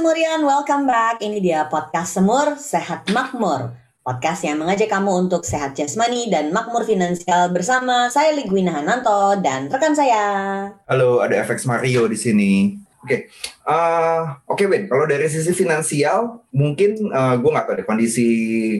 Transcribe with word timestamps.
Semurian, 0.00 0.48
welcome 0.48 0.88
back. 0.88 1.20
Ini 1.20 1.44
dia 1.44 1.68
podcast 1.68 2.16
Semur 2.16 2.56
Sehat 2.56 3.12
Makmur. 3.12 3.76
Podcast 4.00 4.40
yang 4.48 4.56
mengajak 4.56 4.88
kamu 4.88 5.28
untuk 5.28 5.44
sehat 5.44 5.76
jasmani 5.76 6.32
dan 6.32 6.56
makmur 6.56 6.88
finansial 6.88 7.52
bersama 7.52 8.08
saya 8.08 8.32
Ligwina 8.32 8.80
Hananto 8.80 9.36
dan 9.44 9.68
rekan 9.68 9.92
saya. 9.92 10.24
Halo, 10.88 11.20
ada 11.20 11.44
FX 11.44 11.68
Mario 11.68 12.08
di 12.08 12.16
sini. 12.16 12.79
Oke, 13.00 13.32
eh, 13.64 14.20
oke 14.44 14.64
Ben. 14.68 14.84
Kalau 14.84 15.08
dari 15.08 15.24
sisi 15.24 15.56
finansial, 15.56 16.44
mungkin 16.52 17.00
eh, 17.08 17.34
gue 17.40 17.48
nggak 17.48 17.64
tahu 17.64 17.76
deh 17.80 17.86
kondisi 17.88 18.28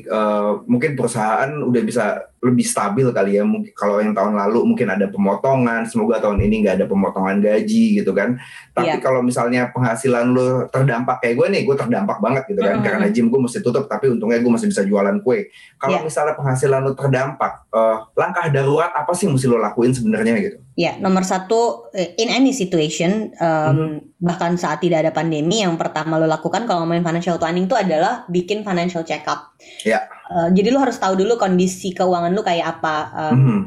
eh, 0.05 0.51
mungkin 0.69 0.93
perusahaan 0.93 1.49
udah 1.49 1.81
bisa 1.81 2.05
lebih 2.41 2.65
stabil 2.65 3.09
kali 3.13 3.41
ya. 3.41 3.45
Mungkin 3.49 3.73
kalau 3.73 3.97
yang 3.97 4.13
tahun 4.13 4.37
lalu 4.37 4.73
mungkin 4.73 4.93
ada 4.93 5.09
pemotongan. 5.09 5.89
Semoga 5.89 6.21
tahun 6.21 6.37
ini 6.45 6.65
nggak 6.65 6.77
ada 6.81 6.87
pemotongan 6.89 7.41
gaji 7.41 8.01
gitu 8.01 8.13
kan. 8.13 8.37
Tapi 8.77 8.93
Iya. 8.93 9.01
kalau 9.01 9.25
misalnya 9.25 9.73
penghasilan 9.73 10.37
lo 10.37 10.69
terdampak 10.69 11.25
kayak 11.25 11.41
gue 11.41 11.47
nih, 11.57 11.63
gue 11.65 11.77
terdampak 11.81 12.21
banget 12.21 12.45
gitu 12.53 12.61
kan. 12.61 12.77
Mhm. 12.81 12.85
Karena 12.85 13.07
gym 13.09 13.33
gue 13.33 13.41
mesti 13.41 13.65
tutup, 13.65 13.89
tapi 13.89 14.13
untungnya 14.13 14.37
gue 14.41 14.53
masih 14.53 14.69
bisa 14.69 14.85
jualan 14.85 15.17
kue. 15.25 15.49
Kalau 15.81 15.97
Iya. 15.97 16.05
misalnya 16.05 16.37
penghasilan 16.37 16.81
lo 16.85 16.93
terdampak, 16.93 17.73
eh, 17.73 17.97
langkah 18.17 18.53
darurat 18.53 18.93
apa 18.93 19.17
sih 19.17 19.29
yang 19.29 19.41
mesti 19.41 19.49
lo 19.49 19.57
lakuin 19.57 19.93
sebenarnya 19.97 20.35
gitu? 20.41 20.59
Ya, 20.81 20.97
nomor 20.97 21.29
satu, 21.29 21.93
eh, 21.93 22.17
in 22.17 22.33
any 22.33 22.57
situation, 22.57 23.37
um, 23.37 23.77
Mhm. 23.77 24.17
bahkan 24.17 24.57
saat 24.57 24.81
tidak 24.81 25.05
ada 25.05 25.13
pandemi, 25.13 25.61
yang 25.61 25.77
pertama 25.77 26.17
lo 26.17 26.25
lakukan 26.25 26.65
kalau 26.65 26.89
ngomongin 26.89 27.05
financial 27.05 27.37
planning 27.37 27.69
itu 27.69 27.77
adalah 27.77 28.25
bikin 28.33 28.65
financial 28.65 29.05
check 29.05 29.29
up. 29.29 29.53
Ya. 29.85 30.09
Eh, 30.33 30.49
jadi 30.57 30.73
lo 30.73 30.81
harus 30.81 30.97
tahu 30.97 31.21
dulu 31.21 31.37
kondisi 31.37 31.93
keuangan 31.93 32.33
lo 32.33 32.41
kayak 32.41 32.81
apa. 32.81 32.97
Um, 33.13 33.37
Mhm. 33.37 33.59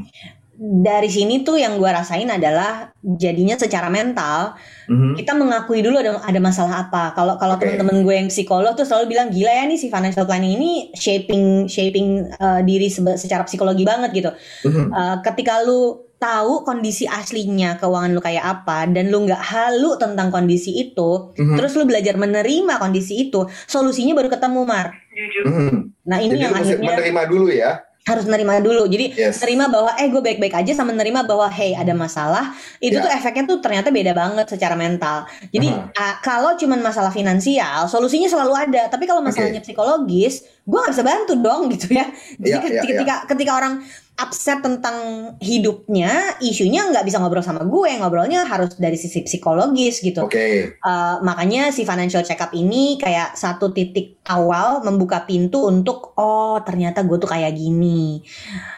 Dari 0.56 1.10
sini 1.10 1.42
tuh 1.42 1.58
yang 1.58 1.82
gue 1.82 1.90
rasain 1.90 2.30
adalah 2.30 2.94
jadinya 3.02 3.58
secara 3.58 3.90
mental 3.90 4.54
Mhm. 4.86 5.18
kita 5.18 5.34
mengakui 5.34 5.82
dulu 5.82 5.98
ada 5.98 6.22
ada 6.22 6.38
masalah 6.38 6.86
apa. 6.86 7.10
Kalau 7.12 7.42
kalau 7.42 7.58
Oke. 7.58 7.66
teman-teman 7.66 8.06
gue 8.06 8.16
yang 8.16 8.30
psikolog 8.30 8.72
tuh 8.72 8.86
selalu 8.86 9.18
bilang 9.18 9.34
gila 9.34 9.50
ya 9.50 9.66
nih 9.66 9.82
si 9.82 9.90
financial 9.90 10.24
planning 10.24 10.54
ini 10.54 10.72
shaping 10.94 11.66
shaping 11.66 12.30
uh, 12.38 12.62
diri 12.62 12.86
sebe- 12.86 13.18
secara 13.18 13.42
psikologi 13.44 13.82
banget 13.82 14.14
gitu. 14.14 14.32
Mhm. 14.64 14.94
Uh, 14.94 15.16
ketika 15.26 15.66
lu 15.66 16.06
tahu 16.16 16.64
kondisi 16.64 17.04
aslinya 17.04 17.76
keuangan 17.76 18.14
lu 18.14 18.22
kayak 18.22 18.46
apa 18.46 18.88
dan 18.88 19.12
lu 19.12 19.28
nggak 19.28 19.44
halu 19.44 19.98
tentang 19.98 20.30
kondisi 20.30 20.72
itu, 20.72 21.34
Mhm. 21.36 21.58
terus 21.58 21.76
lu 21.76 21.84
belajar 21.84 22.16
menerima 22.16 22.80
kondisi 22.80 23.28
itu, 23.28 23.44
solusinya 23.66 24.16
baru 24.16 24.32
ketemu 24.32 24.62
Mar. 24.64 24.96
Mhm. 25.44 25.76
Nah 26.08 26.18
ini 26.22 26.38
Jadi 26.38 26.44
yang 26.46 26.54
akhirnya 26.54 26.90
menerima 26.96 27.22
dulu 27.28 27.48
ya. 27.50 27.84
Harus 28.04 28.28
menerima 28.28 28.60
dulu. 28.60 28.84
Jadi 28.86 29.16
Yes. 29.16 29.40
terima 29.40 29.72
bahwa 29.72 29.96
eh 29.96 30.08
gue 30.08 30.20
baik-baik 30.20 30.52
aja 30.54 30.72
sama 30.76 30.92
menerima 30.92 31.24
bahwa 31.24 31.48
hey 31.48 31.72
ada 31.72 31.96
masalah 31.96 32.52
itu 32.78 33.00
Ya. 33.00 33.04
tuh 33.04 33.12
efeknya 33.12 33.44
tuh 33.48 33.58
ternyata 33.64 33.90
beda 33.90 34.12
banget 34.12 34.46
secara 34.46 34.76
mental 34.76 35.24
jadi 35.50 35.72
Aha. 35.72 35.96
ah, 35.96 36.16
kalau 36.20 36.52
cuman 36.54 36.84
masalah 36.84 37.10
finansial 37.10 37.88
solusinya 37.88 38.28
selalu 38.28 38.54
ada 38.68 38.92
tapi 38.92 39.08
kalau 39.08 39.24
masalahnya 39.24 39.64
psikologis 39.64 40.44
gue 40.64 40.80
nggak 40.80 40.94
bisa 40.96 41.04
bantu 41.04 41.34
dong 41.40 41.68
gitu 41.76 41.92
ya 41.92 42.08
jadi 42.40 42.56
ya, 42.56 42.64
ketika, 42.64 42.84
ketika 42.88 43.16
ketika 43.28 43.52
orang 43.56 43.74
upset 44.14 44.62
tentang 44.62 44.96
hidupnya 45.42 46.38
isunya 46.38 46.86
nggak 46.86 47.02
bisa 47.02 47.18
ngobrol 47.18 47.42
sama 47.42 47.66
gue 47.66 47.98
ngobrolnya 47.98 48.46
harus 48.46 48.78
dari 48.78 48.94
sisi 48.94 49.26
psikologis 49.26 50.06
gitu 50.06 50.30
Oke. 50.30 50.78
Uh, 50.86 51.18
makanya 51.26 51.74
si 51.74 51.82
financial 51.82 52.22
check 52.22 52.38
up 52.38 52.54
ini 52.54 53.02
kayak 53.02 53.34
satu 53.34 53.74
titik 53.74 54.22
awal 54.30 54.86
membuka 54.86 55.26
pintu 55.26 55.66
untuk 55.66 56.14
oh 56.16 56.62
ternyata 56.62 57.02
gue 57.02 57.18
tuh 57.18 57.26
kayak 57.26 57.58
gini. 57.58 58.22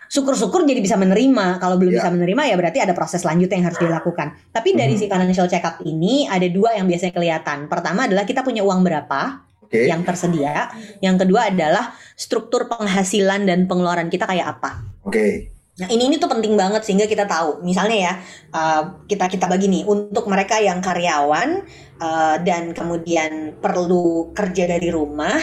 Syukur-syukur 0.08 0.64
jadi 0.64 0.80
bisa 0.80 0.96
menerima. 0.96 1.60
Kalau 1.60 1.76
belum 1.76 1.92
Ya. 1.92 2.00
bisa 2.00 2.10
menerima 2.16 2.42
ya 2.48 2.56
berarti 2.56 2.80
ada 2.80 2.96
proses 2.96 3.20
selanjutnya 3.20 3.60
yang 3.60 3.68
harus 3.68 3.82
dilakukan. 3.84 4.28
Tapi 4.56 4.72
dari 4.72 4.96
Mhm. 4.96 5.00
si 5.04 5.06
financial 5.12 5.48
check 5.52 5.68
up 5.68 5.84
ini 5.84 6.32
ada 6.32 6.48
dua 6.48 6.80
yang 6.80 6.88
biasanya 6.88 7.12
kelihatan. 7.12 7.68
Pertama 7.68 8.08
adalah 8.08 8.24
kita 8.24 8.40
punya 8.40 8.64
uang 8.64 8.88
berapa 8.88 9.45
Oke. 9.66 9.90
yang 9.90 10.06
tersedia. 10.06 10.70
Yang 11.02 11.26
kedua 11.26 11.50
adalah 11.50 11.98
struktur 12.14 12.70
penghasilan 12.70 13.50
dan 13.50 13.66
pengeluaran 13.66 14.08
kita 14.14 14.30
kayak 14.30 14.58
apa. 14.58 14.86
Oke. 15.02 15.56
Nah 15.76 15.92
ini 15.92 16.08
ini 16.08 16.16
tuh 16.16 16.32
penting 16.32 16.56
banget 16.56 16.88
sehingga 16.88 17.04
kita 17.04 17.28
tahu. 17.28 17.60
Misalnya 17.60 17.98
ya 18.00 18.14
uh, 18.56 19.04
kita 19.12 19.28
kita 19.28 19.52
bagi 19.52 19.68
nih 19.68 19.84
untuk 19.84 20.24
mereka 20.32 20.56
yang 20.56 20.80
karyawan 20.80 21.68
uh, 22.00 22.40
dan 22.40 22.72
kemudian 22.72 23.60
perlu 23.60 24.32
kerja 24.32 24.72
dari 24.72 24.88
rumah, 24.88 25.36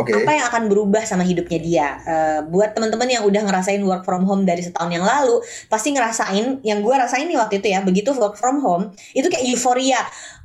Oke. 0.00 0.24
apa 0.24 0.30
yang 0.32 0.44
akan 0.48 0.62
berubah 0.72 1.04
sama 1.04 1.20
hidupnya 1.20 1.60
dia? 1.60 1.88
Uh, 2.00 2.40
buat 2.48 2.72
teman-teman 2.72 3.12
yang 3.12 3.28
udah 3.28 3.44
ngerasain 3.44 3.84
work 3.84 4.08
from 4.08 4.24
home 4.24 4.48
dari 4.48 4.64
setahun 4.64 4.88
yang 4.88 5.04
lalu, 5.04 5.44
pasti 5.68 5.92
ngerasain 5.92 6.64
yang 6.64 6.80
gue 6.80 6.94
rasain 6.96 7.28
nih 7.28 7.36
waktu 7.36 7.60
itu 7.60 7.68
ya. 7.68 7.84
Begitu 7.84 8.16
work 8.16 8.40
from 8.40 8.64
home 8.64 8.96
itu 9.12 9.28
kayak 9.28 9.44
euforia. 9.52 10.00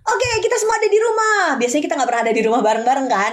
Oke 0.09 0.29
kita 0.41 0.55
semua 0.57 0.75
ada 0.81 0.89
di 0.89 0.99
rumah. 0.99 1.41
Biasanya 1.61 1.83
kita 1.85 1.93
nggak 1.93 2.09
pernah 2.09 2.23
ada 2.25 2.33
di 2.33 2.41
rumah 2.41 2.61
bareng-bareng 2.65 3.07
kan? 3.07 3.31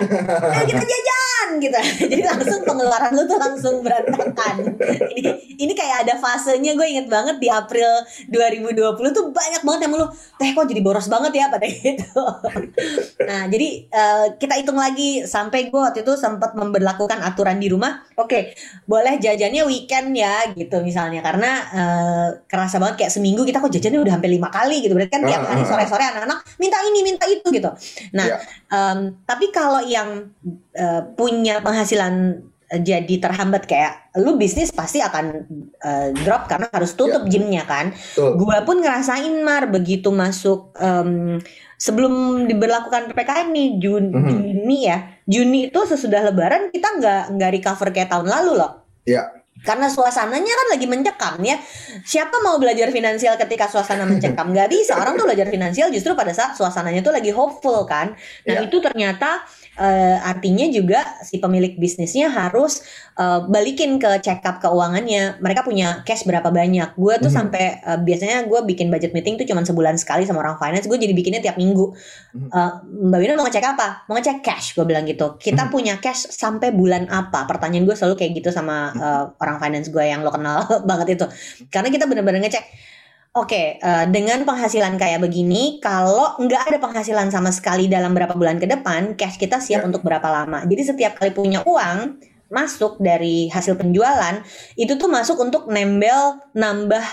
Ayo 0.53 0.65
kita 0.69 0.85
jajan 0.93 1.49
gitu. 1.63 1.79
Jadi 2.13 2.23
langsung 2.23 2.61
pengeluaran 2.69 3.13
lu 3.17 3.23
tuh 3.25 3.39
langsung 3.41 3.75
berantakan. 3.81 4.77
Ini 5.17 5.31
ini 5.57 5.73
kayak 5.73 6.05
ada 6.05 6.15
fasenya 6.21 6.77
gue 6.77 6.85
inget 6.85 7.07
banget 7.09 7.41
di 7.41 7.49
April 7.49 7.89
2020 8.29 9.17
tuh 9.17 9.25
banyak 9.33 9.63
banget 9.65 9.81
yang 9.89 9.93
lu 9.97 10.07
teh 10.37 10.53
kok 10.53 10.69
jadi 10.69 10.81
boros 10.85 11.09
banget 11.09 11.33
ya 11.41 11.47
pada 11.49 11.65
gitu. 11.65 12.21
Nah 13.27 13.49
jadi 13.49 13.69
eh, 13.89 14.27
kita 14.37 14.55
hitung 14.61 14.77
lagi 14.79 15.25
sampai 15.25 15.73
gue 15.73 15.81
waktu 15.81 16.05
itu 16.05 16.13
sempat 16.15 16.53
memberlakukan 16.53 17.25
aturan 17.25 17.57
di 17.57 17.73
rumah. 17.73 18.05
Oke 18.21 18.53
boleh 18.85 19.17
jajannya 19.17 19.65
weekend 19.65 20.13
ya 20.13 20.53
gitu 20.53 20.85
misalnya 20.85 21.25
karena 21.25 21.51
eh, 21.73 22.29
kerasa 22.45 22.77
banget 22.77 23.07
kayak 23.07 23.13
seminggu 23.17 23.43
kita 23.49 23.59
kok 23.65 23.73
jajannya 23.73 24.05
udah 24.05 24.13
hampir 24.21 24.29
lima 24.29 24.53
kali 24.53 24.85
gitu. 24.85 24.93
Berarti 24.93 25.13
kan 25.17 25.25
tiap 25.25 25.47
Ah, 25.47 25.55
hari 25.55 25.63
ah, 25.63 25.65
ah. 25.65 25.71
sore-sore 25.71 26.05
anak-anak 26.05 26.39
minta 26.67 26.79
ini 26.83 27.01
minta 27.01 27.25
itu 27.25 27.47
gitu. 27.49 27.71
Nah 28.11 28.27
Ya. 28.27 28.37
Em, 28.69 28.99
tapi 29.23 29.49
kalau 29.49 29.79
yang 29.81 30.35
eh, 30.73 31.03
punya 31.15 31.63
penghasilan 31.63 32.43
eh, 32.67 32.81
jadi 32.81 33.15
terhambat 33.23 33.65
kayak 33.65 34.11
lu 34.19 34.35
bisnis 34.35 34.69
pasti 34.69 34.99
akan 34.99 35.47
eh, 35.79 36.11
drop 36.19 36.51
karena 36.51 36.67
harus 36.69 36.93
tutup 36.93 37.23
gymnya 37.25 37.63
kan. 37.63 37.95
Betul. 37.95 38.35
Gua 38.37 38.61
pun 38.61 38.83
ngerasain 38.83 39.31
mar 39.41 39.71
begitu 39.71 40.11
masuk 40.11 40.75
em, 40.77 41.39
sebelum 41.77 42.45
diberlakukan 42.45 43.07
ppkm 43.07 43.49
nih 43.53 43.69
Jun- 43.79 44.11
Mhm. 44.11 44.29
Juni 44.43 44.79
ya. 44.83 44.99
Juni 45.25 45.71
itu 45.71 45.81
sesudah 45.85 46.25
Lebaran 46.25 46.71
kita 46.71 46.99
nggak 46.99 47.23
nggak 47.37 47.51
recover 47.53 47.89
kayak 47.91 48.11
tahun 48.11 48.27
lalu 48.27 48.59
loh. 48.59 48.83
Ya. 49.07 49.31
Karena 49.67 49.91
suasananya 49.91 50.55
kan 50.55 50.67
lagi 50.71 50.87
mencekam 50.87 51.35
ya. 51.43 51.59
Siapa 52.07 52.39
mau 52.47 52.63
belajar 52.63 52.95
finansial 52.95 53.35
ketika 53.35 53.67
suasana 53.67 54.07
mencekam? 54.07 54.55
Gak 54.55 54.71
bisa. 54.71 54.95
Orang 54.95 55.19
tuh 55.19 55.27
belajar 55.27 55.51
finansial 55.51 55.91
justru 55.91 56.15
pada 56.15 56.31
saat 56.31 56.55
suasananya 56.55 57.03
tuh 57.03 57.11
lagi 57.11 57.35
hopeful 57.35 57.83
kan. 57.83 58.15
Nah 58.47 58.63
Iya. 58.63 58.71
itu 58.71 58.79
ternyata 58.79 59.43
eh, 59.77 60.19
artinya 60.21 60.67
juga 60.69 61.05
si 61.21 61.37
pemilik 61.37 61.77
bisnisnya 61.77 62.29
harus 62.29 62.81
eh, 63.17 63.41
balikin 63.49 63.97
ke 63.97 64.21
check 64.21 64.45
up 64.45 64.61
keuangannya. 64.61 65.41
Mereka 65.41 65.65
punya 65.65 66.01
cash 66.05 66.25
berapa 66.25 66.49
banyak. 66.49 66.97
Gue 66.97 67.17
tuh 67.17 67.29
Mhm. 67.29 67.37
sampai 67.37 67.65
eh, 67.81 67.99
biasanya 68.01 68.45
gue 68.45 68.61
bikin 68.65 68.89
budget 68.89 69.13
meeting 69.13 69.37
tuh 69.37 69.45
cuma 69.45 69.65
sebulan 69.65 69.97
sekali 69.97 70.25
sama 70.25 70.41
orang 70.41 70.57
finance. 70.57 70.85
Gue 70.85 70.97
jadi 70.97 71.13
bikinnya 71.13 71.41
tiap 71.41 71.57
minggu. 71.57 71.93
Eh, 72.37 72.73
Mbak 72.85 73.19
Wina 73.21 73.33
mau 73.37 73.45
ngecek 73.45 73.65
apa? 73.65 74.05
Mau 74.09 74.17
ngecek 74.17 74.41
cash. 74.41 74.77
Gue 74.77 74.85
bilang 74.85 75.05
gitu. 75.05 75.37
Kita 75.37 75.69
Mhm. 75.69 75.71
punya 75.73 75.95
cash 75.97 76.29
sampai 76.29 76.73
bulan 76.73 77.09
apa? 77.09 77.45
Pertanyaan 77.45 77.85
gue 77.85 77.97
selalu 77.97 78.17
kayak 78.17 78.33
gitu 78.37 78.49
sama 78.51 78.93
eh, 78.93 79.25
orang 79.41 79.57
finance 79.57 79.89
gue 79.89 80.05
yang 80.05 80.21
lo 80.21 80.33
kenal 80.33 80.61
banget 80.91 81.17
itu. 81.21 81.27
Karena 81.69 81.89
kita 81.89 82.05
bener-bener 82.05 82.45
ngecek. 82.45 82.96
Oke, 83.37 83.77
eh, 83.77 84.05
dengan 84.09 84.49
penghasilan 84.49 84.97
kayak 84.97 85.21
begini, 85.21 85.77
kalau 85.85 86.41
nggak 86.41 86.73
ada 86.73 86.79
penghasilan 86.81 87.29
sama 87.29 87.53
sekali 87.53 87.85
dalam 87.85 88.17
berapa 88.17 88.33
bulan 88.33 88.57
ke 88.57 88.65
depan, 88.65 89.13
cash 89.13 89.37
kita 89.37 89.61
siap 89.61 89.85
Ya. 89.85 89.87
untuk 89.93 90.01
berapa 90.01 90.25
lama. 90.25 90.65
Jadi 90.65 90.83
setiap 90.97 91.21
kali 91.21 91.37
punya 91.37 91.61
uang 91.69 92.17
masuk 92.49 92.97
dari 92.97 93.53
hasil 93.53 93.77
penjualan, 93.77 94.41
itu 94.81 94.97
tuh 94.97 95.13
masuk 95.13 95.37
untuk 95.37 95.69
nembel 95.69 96.41
nambah 96.57 97.05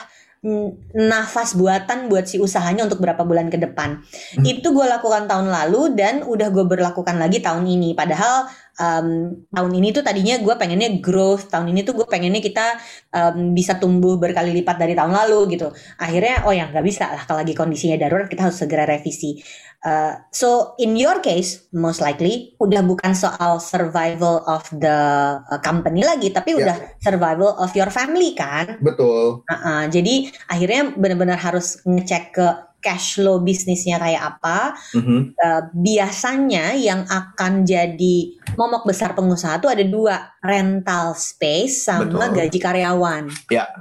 mm, 0.47 0.95
nafas 0.95 1.59
buatan 1.59 2.07
buat 2.07 2.23
si 2.23 2.39
usahanya 2.39 2.87
untuk 2.87 3.03
berapa 3.03 3.23
bulan 3.27 3.51
ke 3.51 3.59
depan. 3.59 3.99
Hmm. 3.99 4.43
Itu 4.47 4.71
gue 4.71 4.85
lakukan 4.87 5.27
tahun 5.27 5.51
lalu 5.51 5.91
dan 5.99 6.23
udah 6.23 6.47
gue 6.55 6.63
berlakukan 6.63 7.19
lagi 7.19 7.43
tahun 7.43 7.67
ini. 7.67 7.99
Padahal 7.99 8.47
em, 8.79 9.07
tahun 9.53 9.71
ini 9.77 9.93
tuh 9.93 10.01
tadinya 10.01 10.37
gue 10.41 10.55
pengennya 10.57 10.97
growth, 11.03 11.49
tahun 11.53 11.69
ini 11.73 11.85
tuh 11.85 11.93
gue 11.97 12.07
pengennya 12.09 12.41
kita 12.41 12.65
em, 13.13 13.53
bisa 13.53 13.77
tumbuh 13.77 14.17
berkali 14.17 14.49
lipat 14.61 14.77
dari 14.81 14.93
tahun 14.97 15.13
lalu 15.13 15.57
gitu. 15.57 15.69
Akhirnya 16.01 16.45
oh 16.45 16.53
ya 16.53 16.69
nggak 16.69 16.85
bisa 16.85 17.09
lah 17.13 17.23
kalau 17.25 17.41
lagi 17.45 17.53
kondisinya 17.53 17.97
darurat 18.01 18.25
kita 18.29 18.49
harus 18.49 18.57
segera 18.57 18.89
revisi. 18.89 19.37
Uh, 19.83 20.15
so 20.31 20.79
in 20.79 20.95
your 20.95 21.19
case 21.19 21.67
most 21.75 21.99
likely 21.99 22.55
udah 22.55 22.79
bukan 22.87 23.11
soal 23.11 23.59
survival 23.59 24.39
of 24.47 24.63
the 24.71 24.95
uh, 25.43 25.59
company 25.59 26.07
lagi, 26.07 26.31
tapi 26.31 26.55
Ya. 26.55 26.63
udah 26.63 26.77
survival 27.03 27.51
of 27.59 27.67
your 27.75 27.91
family 27.91 28.31
kan. 28.31 28.79
Betul. 28.79 29.43
Uh-uh, 29.43 29.91
jadi 29.91 30.31
akhirnya 30.47 30.95
benar-benar 30.95 31.35
harus 31.35 31.83
ngecek 31.83 32.31
ke 32.31 32.47
cash 32.83 33.15
flow 33.17 33.39
bisnisnya 33.39 33.97
kayak 33.97 34.37
apa. 34.37 34.75
Mhm. 34.93 35.33
Uh, 35.39 35.61
biasanya 35.73 36.75
yang 36.75 37.07
akan 37.07 37.63
jadi 37.63 38.15
momok 38.59 38.91
besar 38.91 39.15
pengusaha 39.15 39.57
tuh 39.63 39.71
ada 39.71 39.81
dua, 39.87 40.35
rental 40.43 41.15
space 41.15 41.87
sama 41.87 42.05
Betul. 42.05 42.43
gaji 42.43 42.59
karyawan. 42.59 43.23
Ya. 43.47 43.71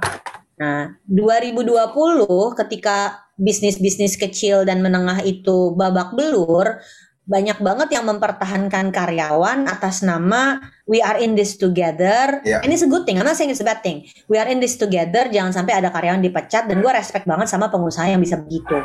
Nah, 0.57 0.95
2020 1.11 2.55
ketika 2.55 3.27
bisnis-bisnis 3.35 4.15
kecil 4.15 4.63
dan 4.63 4.79
menengah 4.79 5.19
itu 5.25 5.75
babak 5.75 6.15
belur, 6.15 6.79
banyak 7.23 7.55
banget 7.63 7.89
yang 7.95 8.03
mempertahankan 8.03 8.91
karyawan 8.91 9.63
atas 9.71 10.03
nama 10.03 10.59
we 10.83 10.99
are 10.99 11.15
in 11.19 11.39
this 11.39 11.55
together. 11.55 12.43
Ya. 12.43 12.59
And 12.59 12.71
it's 12.71 12.83
a 12.83 12.91
good 12.91 13.07
thing. 13.07 13.15
I'm 13.15 13.27
not 13.27 13.39
saying 13.39 13.51
it's 13.51 13.63
a 13.63 13.67
bad 13.67 13.79
thing. 13.79 14.03
We 14.27 14.35
are 14.35 14.47
in 14.47 14.59
this 14.59 14.75
together. 14.75 15.31
Jangan 15.31 15.55
sampai 15.55 15.79
ada 15.79 15.87
karyawan 15.91 16.19
dipecat. 16.19 16.67
Dan 16.67 16.83
gue 16.83 16.91
respect 16.91 17.23
banget 17.23 17.47
sama 17.47 17.71
pengusaha 17.71 18.11
yang 18.11 18.19
bisa 18.19 18.35
begitu. 18.35 18.75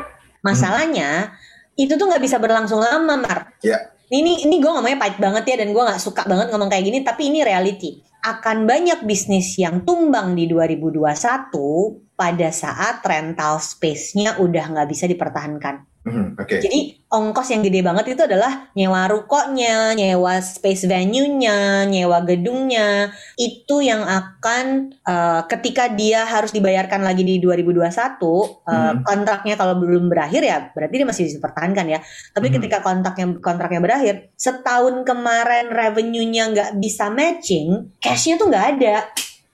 Masalahnya 0.47 1.35
itu 1.75 1.99
tuh 1.99 2.07
nggak 2.07 2.23
bisa 2.23 2.39
berlangsung 2.39 2.79
lama, 2.79 3.15
Mar. 3.19 3.39
Ya. 3.63 3.91
Ini 4.09 4.49
ini 4.49 4.57
gue 4.63 4.71
ngomongnya 4.71 4.97
pahit 4.97 5.21
banget 5.21 5.45
ya 5.53 5.57
dan 5.61 5.75
gue 5.75 5.83
nggak 5.85 6.01
suka 6.01 6.25
banget 6.25 6.55
ngomong 6.55 6.71
kayak 6.71 6.85
gini. 6.87 6.99
Tapi 7.03 7.23
ini 7.35 7.43
reality. 7.43 8.07
Akan 8.23 8.67
banyak 8.67 9.07
bisnis 9.07 9.59
yang 9.59 9.83
tumbang 9.83 10.35
di 10.35 10.51
2021 10.51 12.15
pada 12.19 12.49
saat 12.51 12.99
rental 13.03 13.63
space-nya 13.63 14.43
udah 14.43 14.65
nggak 14.75 14.89
bisa 14.91 15.07
dipertahankan. 15.07 15.87
Mhm, 16.09 16.41
Oke. 16.41 16.57
Jadi 16.65 16.81
ongkos 17.13 17.49
yang 17.53 17.61
gede 17.61 17.81
banget 17.85 18.17
itu 18.17 18.23
adalah 18.25 18.73
nyewa 18.73 19.05
rukonya, 19.13 19.93
nyewa 19.93 20.41
space 20.41 20.89
venue-nya, 20.89 21.85
nyewa 21.85 22.25
gedungnya. 22.25 23.13
Itu 23.37 23.85
yang 23.85 24.09
akan 24.09 24.97
eh, 25.05 25.41
ketika 25.53 25.93
dia 25.93 26.25
harus 26.25 26.53
dibayarkan 26.57 27.05
lagi 27.05 27.29
di 27.29 27.37
2021, 27.37 28.65
eh, 28.65 28.73
Hmm. 28.73 29.05
kontraknya 29.05 29.55
kalau 29.61 29.77
belum 29.77 30.09
berakhir 30.09 30.41
ya 30.45 30.73
berarti 30.73 30.95
dia 30.97 31.09
masih 31.09 31.25
dipertahankan 31.29 31.87
ya. 31.93 32.01
Tapi 32.33 32.47
Hmm. 32.49 32.55
ketika 32.57 32.81
kontraknya 32.81 33.27
kontraknya 33.45 33.81
berakhir, 33.85 34.15
setahun 34.41 35.05
kemarin 35.05 35.69
revenue-nya 35.69 36.45
nggak 36.57 36.71
bisa 36.81 37.13
matching, 37.13 37.93
cash-nya 38.01 38.41
tuh 38.41 38.49
nggak 38.49 38.67
ada 38.81 38.97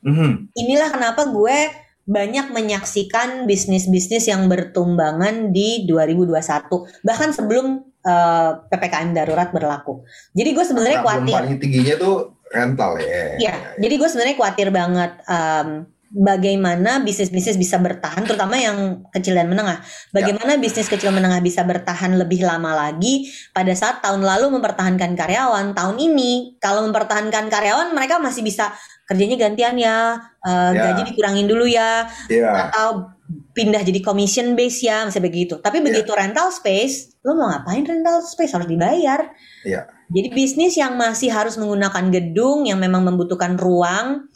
Mhm. 0.04 0.52
inilah 0.52 0.92
kenapa 0.92 1.24
gue 1.32 1.58
banyak 2.04 2.52
menyaksikan 2.52 3.48
bisnis-bisnis 3.48 4.28
yang 4.28 4.44
bertumbangan 4.48 5.52
di 5.56 5.88
2021 5.88 7.04
bahkan 7.04 7.32
sebelum 7.32 7.80
eh, 8.04 8.50
ppkm 8.68 9.16
darurat 9.16 9.48
berlaku. 9.50 10.04
Jadi 10.36 10.50
gue 10.52 10.64
sebenarnya 10.64 11.00
khawatir. 11.00 11.34
paling 11.34 11.56
tingginya 11.56 11.94
tuh 11.96 12.16
rental 12.52 13.00
ya. 13.00 13.40
Ya, 13.40 13.54
jadi 13.80 13.94
gue 13.98 14.08
sebenarnya 14.08 14.36
khawatir 14.38 14.68
banget 14.70 15.12
em, 15.26 15.88
bagaimana 16.14 17.02
bisnis-bisnis 17.02 17.58
bisa 17.58 17.76
bertahan, 17.82 18.22
terutama 18.22 18.54
yang 18.54 19.02
kecil 19.10 19.34
dan 19.34 19.50
menengah. 19.50 19.82
Bagaimana 20.14 20.54
bisnis 20.62 20.86
kecil 20.86 21.10
menengah 21.10 21.42
bisa 21.42 21.66
bertahan 21.66 22.14
lebih 22.14 22.46
lama 22.46 22.70
lagi 22.70 23.26
pada 23.50 23.74
saat 23.74 23.98
tahun 23.98 24.22
lalu 24.22 24.54
mempertahankan 24.54 25.18
karyawan, 25.18 25.74
tahun 25.74 25.96
ini 25.98 26.62
kalau 26.62 26.86
mempertahankan 26.86 27.50
karyawan 27.50 27.90
mereka 27.90 28.22
masih 28.22 28.46
bisa 28.46 28.70
kerjanya 29.10 29.36
gantian 29.36 29.74
ya, 29.74 30.16
eh, 30.46 30.70
Ya. 30.72 30.94
gaji 30.94 31.12
dikurangin 31.12 31.50
dulu 31.50 31.66
ya, 31.66 32.06
Iya. 32.30 32.70
atau 32.70 33.10
pindah 33.52 33.82
jadi 33.82 34.00
commission 34.00 34.54
base 34.54 34.86
ya, 34.86 35.02
masih 35.04 35.18
begitu. 35.20 35.58
Tapi 35.58 35.82
begitu 35.82 36.14
rental 36.14 36.54
space, 36.54 37.18
lo 37.26 37.34
mau 37.34 37.50
ngapain 37.50 37.82
rental 37.82 38.22
space 38.22 38.54
harus 38.54 38.70
dibayar. 38.70 39.34
Iya. 39.66 39.90
Jadi 40.14 40.28
bisnis 40.36 40.76
yang 40.76 41.00
masih 41.00 41.32
harus 41.32 41.56
menggunakan 41.56 42.12
gedung 42.12 42.68
yang 42.68 42.76
memang 42.76 43.02
membutuhkan 43.08 43.56
ruang 43.56 44.28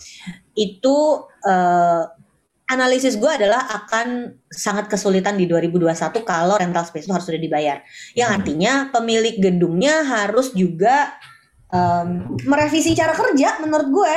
itu 0.58 0.96
eh, 1.46 2.02
analisis 2.69 3.16
gue 3.16 3.31
adalah 3.32 3.64
akan 3.64 4.28
sangat 4.52 4.93
kesulitan 4.93 5.40
di 5.40 5.49
2021 5.49 5.88
kalau 6.20 6.60
rental 6.60 6.84
space 6.84 7.08
itu 7.08 7.14
harus 7.16 7.25
sudah 7.25 7.40
dibayar. 7.40 7.81
Yang 8.12 8.28
Hmm. 8.28 8.37
artinya 8.43 8.72
pemilik 8.93 9.37
gedungnya 9.40 10.05
harus 10.05 10.52
juga 10.52 11.16
em, 11.69 12.25
merevisi 12.44 12.93
cara 12.93 13.12
kerja 13.12 13.60
menurut 13.60 13.88
gue. 13.88 14.14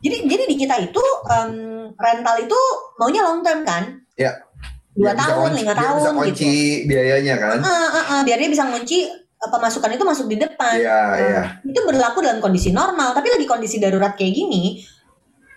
Jadi 0.00 0.16
jadi 0.24 0.42
di 0.48 0.56
kita 0.56 0.80
itu 0.80 1.04
em, 1.28 1.52
rental 1.92 2.36
itu 2.40 2.56
maunya 2.96 3.20
long 3.20 3.44
term 3.44 3.64
kan? 3.64 4.00
Iya. 4.16 4.48
Dua 4.90 5.12
Biar 5.12 5.16
tahun, 5.16 5.50
lima 5.56 5.72
tahun 5.72 5.96
bisa 5.96 6.10
gitu. 6.10 6.20
kunci 6.24 6.54
biayanya 6.88 7.34
kan. 7.36 7.56
Ah, 7.60 7.68
ah, 7.68 8.04
ah, 8.16 8.20
biar 8.24 8.36
dia 8.36 8.48
bisa 8.48 8.64
ngunci 8.64 9.12
pemasukan 9.40 9.92
itu 9.92 10.04
masuk 10.04 10.26
di 10.28 10.36
depan. 10.36 10.76
Iya, 10.76 10.98
Nah, 11.00 11.16
iya. 11.16 11.42
Itu 11.64 11.80
berlaku 11.84 12.20
dalam 12.20 12.40
kondisi 12.40 12.68
normal, 12.68 13.12
tapi 13.12 13.32
lagi 13.32 13.48
kondisi 13.48 13.80
darurat 13.80 14.12
kayak 14.12 14.32
gini, 14.36 14.84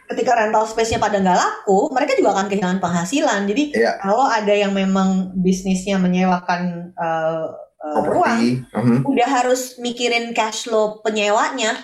ketika 0.09 0.35
rental 0.35 0.67
space-nya 0.67 0.99
pada 0.99 1.17
nggak 1.17 1.37
laku, 1.37 1.87
mereka 1.89 2.13
juga 2.19 2.35
akan 2.35 2.47
kehilangan 2.51 2.79
penghasilan. 2.79 3.41
Jadi 3.47 3.63
Iya. 3.71 3.97
kalau 4.03 4.27
ada 4.27 4.51
yang 4.51 4.75
memang 4.75 5.31
bisnisnya 5.35 5.95
menyewakan 5.97 6.91
eh, 6.93 7.45
eh, 7.83 7.99
ruang, 8.03 8.39
Properti. 8.39 8.49
Mhm. 8.75 8.97
udah 9.03 9.27
harus 9.27 9.75
mikirin 9.77 10.31
cash 10.31 10.67
flow 10.67 10.99
penyewanya, 11.03 11.75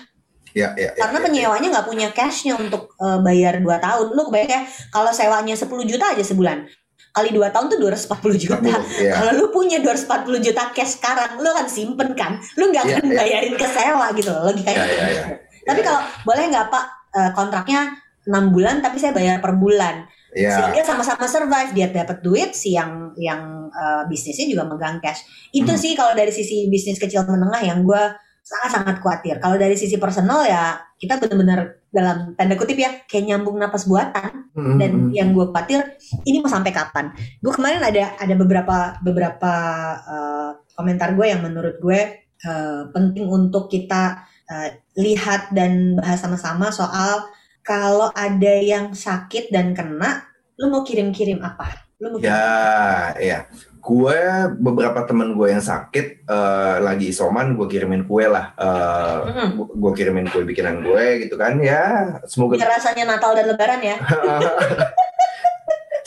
Iya, 0.50 0.74
iya. 0.74 0.90
iya, 0.90 0.90
karena 0.98 1.18
iya. 1.22 1.26
penyewanya 1.30 1.68
nggak 1.70 1.88
punya 1.88 2.08
cashnya 2.10 2.54
untuk 2.56 2.92
eh, 2.98 3.18
bayar 3.20 3.60
2 3.62 3.78
tahun. 3.78 4.06
Lu 4.12 4.22
kebayang 4.28 4.50
ya, 4.50 4.60
kalau 4.90 5.10
sewanya 5.12 5.54
10 5.56 5.84
juta 5.86 6.10
aja 6.12 6.24
sebulan, 6.24 6.66
kali 7.10 7.30
2 7.32 7.50
tahun 7.50 7.66
tuh 7.72 7.78
240 7.80 8.36
juta. 8.38 8.60
Iya. 9.00 9.12
Kalau 9.16 9.32
lu 9.34 9.46
punya 9.50 9.80
240 9.80 10.38
juta 10.40 10.70
cash 10.70 11.00
sekarang, 11.00 11.40
lu 11.40 11.48
kan 11.50 11.66
simpen 11.66 12.12
kan? 12.14 12.36
Lu 12.60 12.68
nggak 12.70 12.84
akan 12.84 13.04
bayarin 13.10 13.54
ke 13.56 13.66
sewa 13.66 14.12
gitu 14.14 14.28
loh, 14.30 14.50
logikanya. 14.52 14.86
Tapi 15.64 15.80
kalau 15.82 16.00
boleh 16.24 16.44
nggak 16.48 16.66
Pak 16.70 16.84
kontraknya 17.34 17.90
6 18.30 18.54
bulan 18.54 18.78
tapi 18.78 19.02
saya 19.02 19.10
bayar 19.10 19.42
per 19.42 19.58
bulan. 19.58 20.06
Iya. 20.30 20.54
Sehingga 20.54 20.86
sama-sama 20.86 21.26
survive, 21.26 21.74
dia 21.74 21.90
dapat 21.90 22.22
duit 22.22 22.54
si 22.54 22.78
yang 22.78 23.10
yang 23.18 23.66
eh, 23.70 24.02
bisnisnya 24.06 24.46
juga 24.46 24.62
megang 24.70 25.02
cash. 25.02 25.26
Itu 25.50 25.74
Hmm. 25.74 25.82
sih 25.82 25.98
kalau 25.98 26.14
dari 26.14 26.30
sisi 26.30 26.70
bisnis 26.70 26.98
kecil 26.98 27.26
menengah 27.26 27.62
yang 27.62 27.82
gue 27.82 28.02
sangat-sangat 28.40 28.98
khawatir. 29.02 29.38
Kalau 29.38 29.58
dari 29.58 29.74
sisi 29.74 29.98
personal 29.98 30.42
ya 30.46 30.78
kita 30.98 31.18
benar-benar 31.18 31.80
dalam 31.90 32.34
tanda 32.38 32.54
kutip 32.54 32.78
ya 32.78 33.02
kayak 33.06 33.26
nyambung 33.26 33.58
napas 33.58 33.86
buatan 33.90 34.46
Mhm. 34.54 34.78
dan 34.78 34.90
yang 35.10 35.28
gue 35.34 35.50
khawatir 35.50 35.82
ini 36.22 36.38
mau 36.38 36.46
sampai 36.46 36.70
kapan 36.70 37.10
gue 37.42 37.50
kemarin 37.50 37.82
ada 37.82 38.14
ada 38.14 38.34
beberapa 38.38 38.94
beberapa 39.02 39.52
uh, 40.06 40.50
komentar 40.78 41.18
gue 41.18 41.26
yang 41.26 41.42
menurut 41.42 41.82
gue 41.82 42.00
uh, 42.46 42.86
penting 42.94 43.26
untuk 43.26 43.66
kita 43.66 44.22
uh, 44.46 44.68
lihat 44.98 45.50
dan 45.50 45.98
bahas 45.98 46.22
sama-sama 46.22 46.70
soal 46.70 47.26
kalau 47.70 48.10
ada 48.10 48.54
yang 48.58 48.90
sakit 48.90 49.54
dan 49.54 49.70
kena 49.78 50.26
lu 50.58 50.74
mau 50.74 50.82
kirim-kirim 50.82 51.38
apa 51.38 51.86
lu 52.02 52.10
mau 52.10 52.18
kirim 52.18 52.34
Ya, 52.34 53.14
iya. 53.22 53.38
Gue 53.80 54.18
beberapa 54.60 55.06
temen 55.08 55.32
gue 55.38 55.54
yang 55.54 55.64
sakit 55.64 56.26
eh, 56.28 56.76
lagi 56.84 57.14
isoman, 57.14 57.56
gue 57.56 57.64
kirimin 57.64 58.04
kue 58.04 58.28
lah. 58.28 58.52
Mm-mm. 59.24 59.56
gue 59.72 59.92
kirimin 59.96 60.28
kue 60.28 60.44
bikinan 60.44 60.84
gue 60.84 61.24
gitu 61.24 61.38
kan. 61.38 61.56
Ya, 61.62 62.18
semoga 62.28 62.58
biar 62.58 62.76
rasanya 62.76 63.16
Natal 63.16 63.32
dan 63.38 63.46
Lebaran 63.48 63.80
ya 63.80 63.96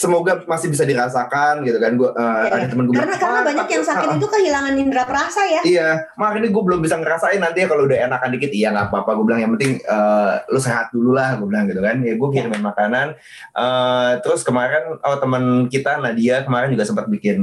semoga 0.04 0.44
masih 0.44 0.68
bisa 0.68 0.84
dirasakan 0.84 1.64
gitu 1.64 1.80
kan. 1.80 1.96
Gue 1.96 2.12
eh, 2.12 2.44
Iya, 2.44 2.52
ada 2.60 2.66
temen 2.68 2.84
gue 2.92 2.94
karena 2.94 3.16
bilang, 3.16 3.22
karena 3.24 3.40
"Wah, 3.40 3.48
banyak 3.48 3.68
yang 3.72 3.86
sakit 3.88 4.08
ah, 4.12 4.16
itu 4.20 4.28
kehilangan 4.28 4.74
indera 4.76 5.04
perasa 5.08 5.42
ya 5.48 5.62
Iya, 5.64 5.90
makanya 6.20 6.40
ini 6.44 6.50
gue 6.52 6.64
belum 6.68 6.80
bisa 6.84 6.96
ngerasain 7.00 7.40
nanti 7.40 7.64
ya 7.64 7.68
kalau 7.72 7.88
udah 7.88 7.98
enakan 8.04 8.30
dikit, 8.36 8.52
iya 8.52 8.68
nggak 8.76 8.88
apa-apa. 8.92 9.12
Gue 9.16 9.26
bilang 9.32 9.42
yang 9.48 9.52
penting 9.56 9.80
eh, 9.80 10.34
lu 10.52 10.60
sehat 10.60 10.92
dulu 10.92 11.16
lah, 11.16 11.40
gue 11.40 11.48
bilang 11.48 11.66
gitu 11.72 11.80
kan. 11.80 11.98
Ya 12.04 12.14
gue 12.20 12.30
kirimin 12.36 12.60
makanan. 12.60 13.08
Eh, 13.56 14.12
terus 14.20 14.44
kemarin 14.44 15.00
oh 15.00 15.18
teman 15.18 15.72
kita 15.72 16.04
Nadia 16.04 16.44
kemarin 16.44 16.76
juga 16.76 16.84
sempat 16.84 17.08
bikin 17.08 17.40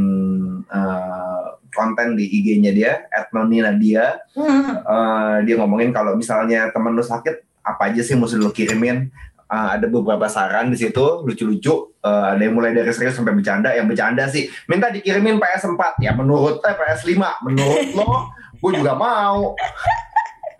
eh, 0.69 1.47
konten 1.71 2.19
di 2.19 2.27
IG-nya 2.27 2.73
dia, 2.75 2.93
@noni 3.33 3.63
Nadia. 3.63 4.19
Hmm. 4.37 4.85
Eh, 4.85 5.37
dia 5.49 5.55
ngomongin 5.57 5.95
kalau 5.95 6.19
misalnya 6.19 6.69
temen 6.75 6.93
lu 6.93 7.03
sakit, 7.03 7.65
apa 7.65 7.93
aja 7.93 8.03
sih 8.03 8.19
mesti 8.19 8.37
lu 8.37 8.51
kirimin? 8.51 9.09
Uh, 9.51 9.69
ada 9.77 9.87
beberapa 9.91 10.31
saran 10.31 10.71
di 10.71 10.79
situ 10.79 11.27
lucu-lucu. 11.27 11.91
Uh, 12.01 12.33
ada 12.33 12.41
yang 12.41 12.57
mulai 12.57 12.73
dari 12.73 12.89
serius 12.95 13.19
sampai 13.19 13.35
bercanda. 13.35 13.75
Yang 13.75 13.87
bercanda 13.93 14.25
sih 14.31 14.47
minta 14.71 14.89
dikirimin 14.89 15.37
PS4 15.37 16.01
ya 16.01 16.15
menurut 16.15 16.63
eh 16.65 16.75
PS5 16.79 17.19
menurut 17.45 17.87
lo 17.99 18.31
gue 18.63 18.73
juga 18.79 18.95
mau. 18.95 19.53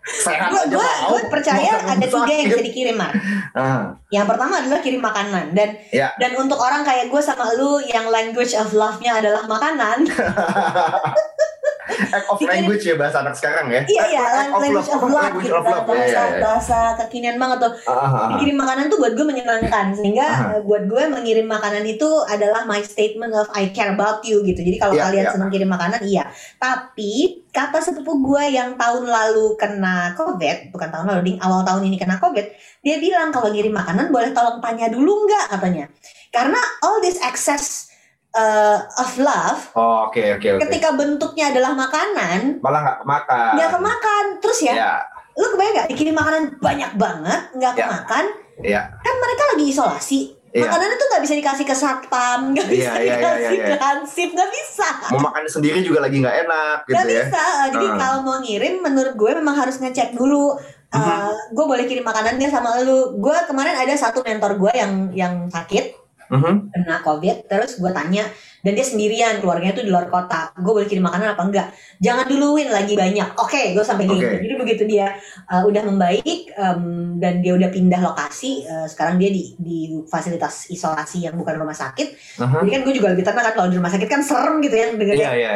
Sehat 0.01 0.51
gue 0.51 0.59
aja 0.59 0.75
gue 0.75 0.81
mau. 0.81 1.09
gue 1.13 1.21
percaya 1.29 1.71
Mau 1.77 1.93
ada 1.93 2.05
tiga 2.09 2.33
yang 2.33 2.47
bisa 2.51 2.63
dikirim 2.65 2.95
Mar. 2.99 3.13
Ah, 3.55 3.95
Yang 4.11 4.25
pertama 4.33 4.53
adalah 4.59 4.79
kirim 4.83 4.99
makanan 4.99 5.55
dan 5.55 5.77
ya. 5.93 6.11
dan 6.17 6.35
untuk 6.35 6.57
orang 6.59 6.83
kayak 6.83 7.07
gue 7.07 7.21
sama 7.21 7.47
lu 7.55 7.79
yang 7.85 8.09
language 8.09 8.51
of 8.57 8.73
love-nya 8.75 9.21
adalah 9.21 9.45
makanan. 9.47 10.03
Act 12.15 12.27
of 12.27 12.37
Dikirim- 12.37 12.51
language 12.65 12.83
ya 12.83 12.95
bahasa 12.95 13.17
anak 13.19 13.35
sekarang 13.35 13.65
ya. 13.67 13.81
iya 13.85 14.03
iya, 14.07 14.23
Act 14.23 14.51
of 14.51 14.59
language 14.59 14.89
of 14.89 15.01
love. 15.01 15.13
Language 15.13 15.45
gitu. 15.45 15.55
of 15.55 15.65
love. 15.65 15.85
Bahasa, 15.85 16.07
ya, 16.07 16.23
ya. 16.23 16.39
bahasa 16.39 16.77
kekinian 16.97 17.37
banget 17.37 17.57
tuh. 17.61 17.71
Ah, 17.85 17.93
ah, 17.93 18.07
ah. 18.07 18.27
Dikirim 18.31 18.57
makanan 18.57 18.83
tuh 18.87 18.97
buat 18.97 19.13
gue 19.13 19.25
menyenangkan 19.25 19.85
sehingga 19.93 20.25
Aha. 20.25 20.45
eh, 20.55 20.61
buat 20.63 20.83
gue 20.85 21.03
mengirim 21.07 21.45
makanan 21.45 21.83
itu 21.83 22.09
adalah 22.25 22.63
my 22.63 22.79
statement 22.81 23.31
of 23.31 23.51
I 23.51 23.69
care 23.69 23.91
about 23.91 24.23
you 24.23 24.41
gitu. 24.41 24.59
Jadi 24.59 24.77
kalau 24.77 24.95
Iya, 24.95 25.03
kalian 25.07 25.25
iya. 25.27 25.33
senang 25.33 25.49
kirim 25.49 25.69
makanan 25.69 25.99
iya. 26.01 26.23
Tapi 26.57 27.11
kata 27.51 27.77
sepupu 27.77 28.15
gue 28.23 28.43
yang 28.49 28.79
tahun 28.79 29.03
lalu 29.03 29.59
kena 29.59 30.15
covid, 30.15 30.71
bukan 30.71 30.87
tahun 30.87 31.05
lalu, 31.05 31.21
ding 31.27 31.39
awal 31.43 31.61
tahun 31.61 31.83
ini 31.83 31.99
kena 31.99 32.15
covid, 32.15 32.47
dia 32.79 32.95
bilang 32.97 33.29
kalau 33.29 33.51
ngirim 33.51 33.75
makanan 33.75 34.07
boleh 34.07 34.31
tolong 34.31 34.63
tanya 34.63 34.87
dulu 34.87 35.27
nggak 35.27 35.51
katanya. 35.51 35.85
Karena 36.31 36.55
all 36.79 37.03
this 37.03 37.19
excess 37.19 37.90
uh, 38.33 38.77
of 38.97 39.11
love 39.17 39.59
Oh, 39.73 40.07
Oke 40.07 40.33
oke 40.33 40.47
oke. 40.53 40.61
ketika 40.63 40.91
bentuknya 40.91 41.49
adalah 41.49 41.71
makanan 41.73 42.59
Malah 42.59 42.79
nggak 42.81 42.97
kemakan. 43.01 43.51
nggak 43.55 43.71
kemakan 43.71 44.25
terus 44.39 44.59
ya, 44.61 44.73
Ya, 44.73 44.93
lu 45.33 45.47
kebayang 45.49 45.73
nggak 45.75 45.89
dikirim 45.89 46.13
makanan 46.13 46.43
banyak 46.57 46.91
banget 46.95 47.41
nggak 47.53 47.73
Ya. 47.73 47.79
kemakan 47.81 48.25
ya. 48.61 48.81
kan 48.97 49.15
mereka 49.17 49.43
lagi 49.49 49.65
isolasi 49.67 50.21
Iya. 50.51 50.67
makanannya 50.67 50.97
tuh 50.97 51.07
nggak 51.07 51.23
bisa 51.23 51.33
dikasih 51.33 51.63
ke 51.63 51.71
satpam 51.73 52.39
nggak 52.51 52.67
Iya, 52.67 52.75
bisa 52.75 52.91
iya, 52.91 52.99
iya, 52.99 53.15
dikasih 53.15 53.39
iya, 53.49 53.63
ke 53.63 53.71
iya. 53.71 53.79
hansip 53.81 54.29
nggak 54.29 54.49
bisa 54.51 54.87
Mau 55.09 55.21
makan 55.21 55.43
sendiri 55.47 55.79
juga 55.79 55.99
lagi 56.01 56.19
nggak 56.19 56.37
enak 56.41 56.77
gitu 56.83 56.93
nggak 56.93 57.07
ya. 57.07 57.23
bisa 57.23 57.43
jadi 57.71 57.87
Ah. 57.87 57.95
kalau 57.97 58.17
mau 58.21 58.37
ngirim 58.37 58.73
menurut 58.77 59.13
gue 59.15 59.31
memang 59.33 59.55
harus 59.57 59.75
ngecek 59.77 60.11
dulu. 60.11 60.59
Uh, 60.91 61.31
gue 61.49 61.65
boleh 61.65 61.87
kirim 61.87 62.03
makanannya 62.03 62.51
sama 62.51 62.83
lu 62.83 63.15
gue 63.15 63.37
kemarin 63.47 63.79
ada 63.79 63.95
satu 63.95 64.19
mentor 64.19 64.59
gue 64.59 64.71
yang 64.75 64.91
yang 65.13 65.33
sakit 65.47 65.95
Mhm. 66.31 66.71
kena 66.71 66.95
covid 67.03 67.37
terus 67.45 67.75
gue 67.75 67.91
tanya 67.91 68.23
dan 68.61 68.71
dia 68.71 68.85
sendirian 68.85 69.43
keluarganya 69.43 69.75
tuh 69.75 69.83
di 69.83 69.91
luar 69.91 70.07
kota 70.07 70.55
gue 70.55 70.71
boleh 70.71 70.87
kirim 70.87 71.03
makanan 71.03 71.35
apa 71.35 71.43
enggak 71.43 71.67
jangan 71.99 72.23
duluin 72.25 72.71
lagi 72.71 72.95
banyak 72.95 73.35
oke 73.35 73.61
gue 73.75 73.83
sampai 73.83 74.07
gitu 74.07 74.23
Oke. 74.23 74.39
jadi 74.39 74.53
begitu 74.55 74.83
dia 74.87 75.11
uh, 75.49 75.67
udah 75.67 75.83
membaik 75.83 76.53
em, 76.53 76.81
dan 77.19 77.43
dia 77.43 77.51
udah 77.51 77.67
pindah 77.67 77.99
lokasi 77.99 78.63
uh, 78.63 78.87
sekarang 78.87 79.19
dia 79.19 79.27
di 79.27 79.59
di 79.59 79.77
fasilitas 80.07 80.71
isolasi 80.71 81.27
yang 81.27 81.35
bukan 81.35 81.59
rumah 81.59 81.75
sakit 81.75 82.15
Aha. 82.39 82.63
jadi 82.63 82.79
kan 82.79 82.81
gue 82.87 82.93
juga 82.95 83.07
lebih 83.11 83.25
tenang 83.25 83.45
kan 83.51 83.53
kalau 83.53 83.67
di 83.67 83.75
rumah 83.75 83.91
sakit 83.91 84.07
kan 84.07 84.21
serem 84.23 84.63
gitu 84.63 84.75
ya 84.77 84.87
dengernya 84.93 85.19
Iya 85.19 85.33
iya. 85.35 85.51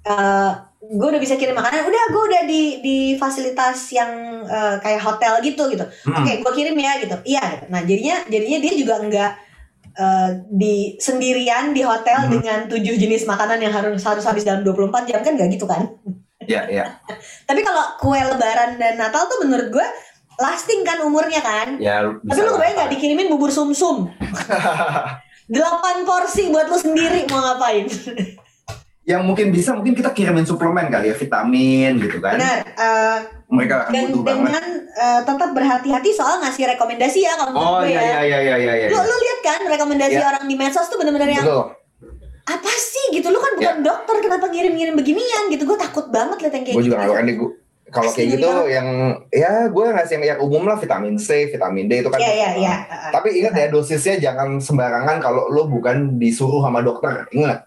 Eh, 0.00 0.50
gue 0.80 1.08
udah 1.12 1.20
bisa 1.20 1.36
kirim 1.36 1.52
makanan 1.52 1.84
udah 1.84 2.04
gue 2.08 2.22
udah 2.24 2.42
di 2.48 2.62
di 2.80 2.96
fasilitas 3.20 3.76
yang 3.92 4.08
eh, 4.48 4.76
kayak 4.80 5.00
hotel 5.00 5.44
gitu 5.44 5.68
gitu 5.68 5.84
Hmm. 6.08 6.24
oke 6.24 6.32
gue 6.40 6.52
kirim 6.54 6.72
ya 6.72 6.92
gitu 7.00 7.16
iya 7.26 7.42
gitu. 7.52 7.64
nah 7.68 7.80
jadinya 7.84 8.16
jadinya 8.28 8.58
dia 8.60 8.72
juga 8.76 8.94
enggak 8.96 9.30
eh, 9.92 10.30
di 10.46 10.74
sendirian 10.96 11.70
di 11.70 11.80
hotel 11.80 12.20
Hmm. 12.20 12.32
dengan 12.32 12.58
tujuh 12.66 12.94
jenis 12.94 13.24
makanan 13.24 13.58
yang 13.58 13.70
harus 13.70 13.98
harus 14.00 14.22
habis 14.22 14.42
dalam 14.42 14.60
24 14.60 15.04
jam 15.04 15.20
kan 15.20 15.32
nggak 15.32 15.50
gitu 15.50 15.64
kan 15.64 15.86
Iya 16.40 16.62
iya. 16.66 16.84
tapi 17.48 17.60
kalau 17.60 17.84
kue 17.96 18.18
lebaran 18.18 18.74
dan 18.74 18.96
natal 18.96 19.26
tuh 19.26 19.40
menurut 19.40 19.70
gue 19.70 19.86
lasting 20.36 20.80
kan 20.82 21.00
umurnya 21.00 21.38
kan 21.38 21.76
Ya 21.76 22.00
tapi 22.00 22.38
lu 22.38 22.50
kebayang 22.50 22.76
nggak 22.76 22.90
dikirimin 22.90 23.28
bubur 23.28 23.48
sum 23.48 23.70
sum 23.70 24.08
delapan 25.46 26.02
porsi 26.02 26.48
buat 26.48 26.66
lu 26.66 26.76
sendiri 26.76 27.26
mau 27.26 27.40
ngapain 27.40 27.86
Yang 29.02 29.22
mungkin 29.22 29.46
bisa 29.50 29.74
mungkin 29.74 29.92
kita 29.92 30.12
kirimin 30.12 30.44
suplemen 30.44 30.86
kali 30.86 31.10
ya 31.10 31.16
vitamin 31.16 31.98
gitu 31.98 32.20
kan. 32.20 32.38
benar 32.38 32.58
eh, 32.62 33.18
Mereka 33.50 33.74
akan 33.76 33.90
dan 33.90 34.02
butuh 34.06 34.22
banget. 34.22 34.38
dengan 34.40 34.64
eh, 34.92 35.20
tetap 35.20 35.50
berhati-hati 35.50 36.10
soal 36.10 36.38
ngasih 36.38 36.64
rekomendasi 36.70 37.18
ya 37.20 37.34
kalau 37.34 37.50
Oh 37.52 37.78
gue 37.80 37.90
iya 37.90 38.00
ya. 38.00 38.20
iya 38.22 38.38
iya 38.40 38.54
iya 38.56 38.72
iya. 38.76 38.86
Lu 38.88 38.98
lu 38.98 39.16
lihat 39.16 39.40
kan 39.40 39.60
rekomendasi 39.64 40.14
Iya. 40.14 40.26
orang 40.28 40.44
di 40.44 40.54
medsos 40.54 40.86
tuh 40.86 40.96
bener-bener 40.96 41.30
yang 41.32 41.42
Betul. 41.42 41.64
apa 42.42 42.72
sih 42.72 43.04
gitu 43.12 43.28
lu 43.28 43.38
kan 43.38 43.52
bukan 43.52 43.76
dokter 43.80 44.16
kenapa 44.20 44.46
ngirim-ngirim 44.46 44.94
beginian 44.94 45.46
gitu 45.48 45.62
gue 45.64 45.76
takut 45.76 46.06
banget 46.08 46.38
liat 46.40 46.52
yang 46.52 46.64
kayak 46.64 46.74
Gue 46.74 46.82
gitu. 46.82 46.88
juga 46.88 46.98
nggak 47.00 47.10
kan 47.12 47.26
gue 47.28 47.50
kalau 47.88 48.10
kayak 48.12 48.28
gitu 48.30 48.46
banget. 48.46 48.66
yang 48.70 48.88
ya 49.28 49.52
gue 49.66 49.84
ngasih 49.88 50.14
yang, 50.14 50.24
yang 50.24 50.38
umum 50.40 50.62
lah 50.64 50.76
vitamin 50.76 51.14
C, 51.16 51.28
vitamin 51.48 51.86
D 51.86 51.92
itu 51.96 52.08
kan. 52.08 52.18
Iya 52.18 52.32
iya 52.32 52.50
iya. 52.56 52.74
Tapi 53.10 53.34
ingat 53.36 53.50
ya 53.52 53.66
dosisnya 53.66 54.14
jangan 54.20 54.58
sembarangan 54.58 55.18
kalau 55.18 55.46
lo 55.46 55.66
bukan 55.66 56.14
disuruh 56.16 56.58
sama 56.60 56.80
dokter. 56.80 57.26
Ingat. 57.30 57.66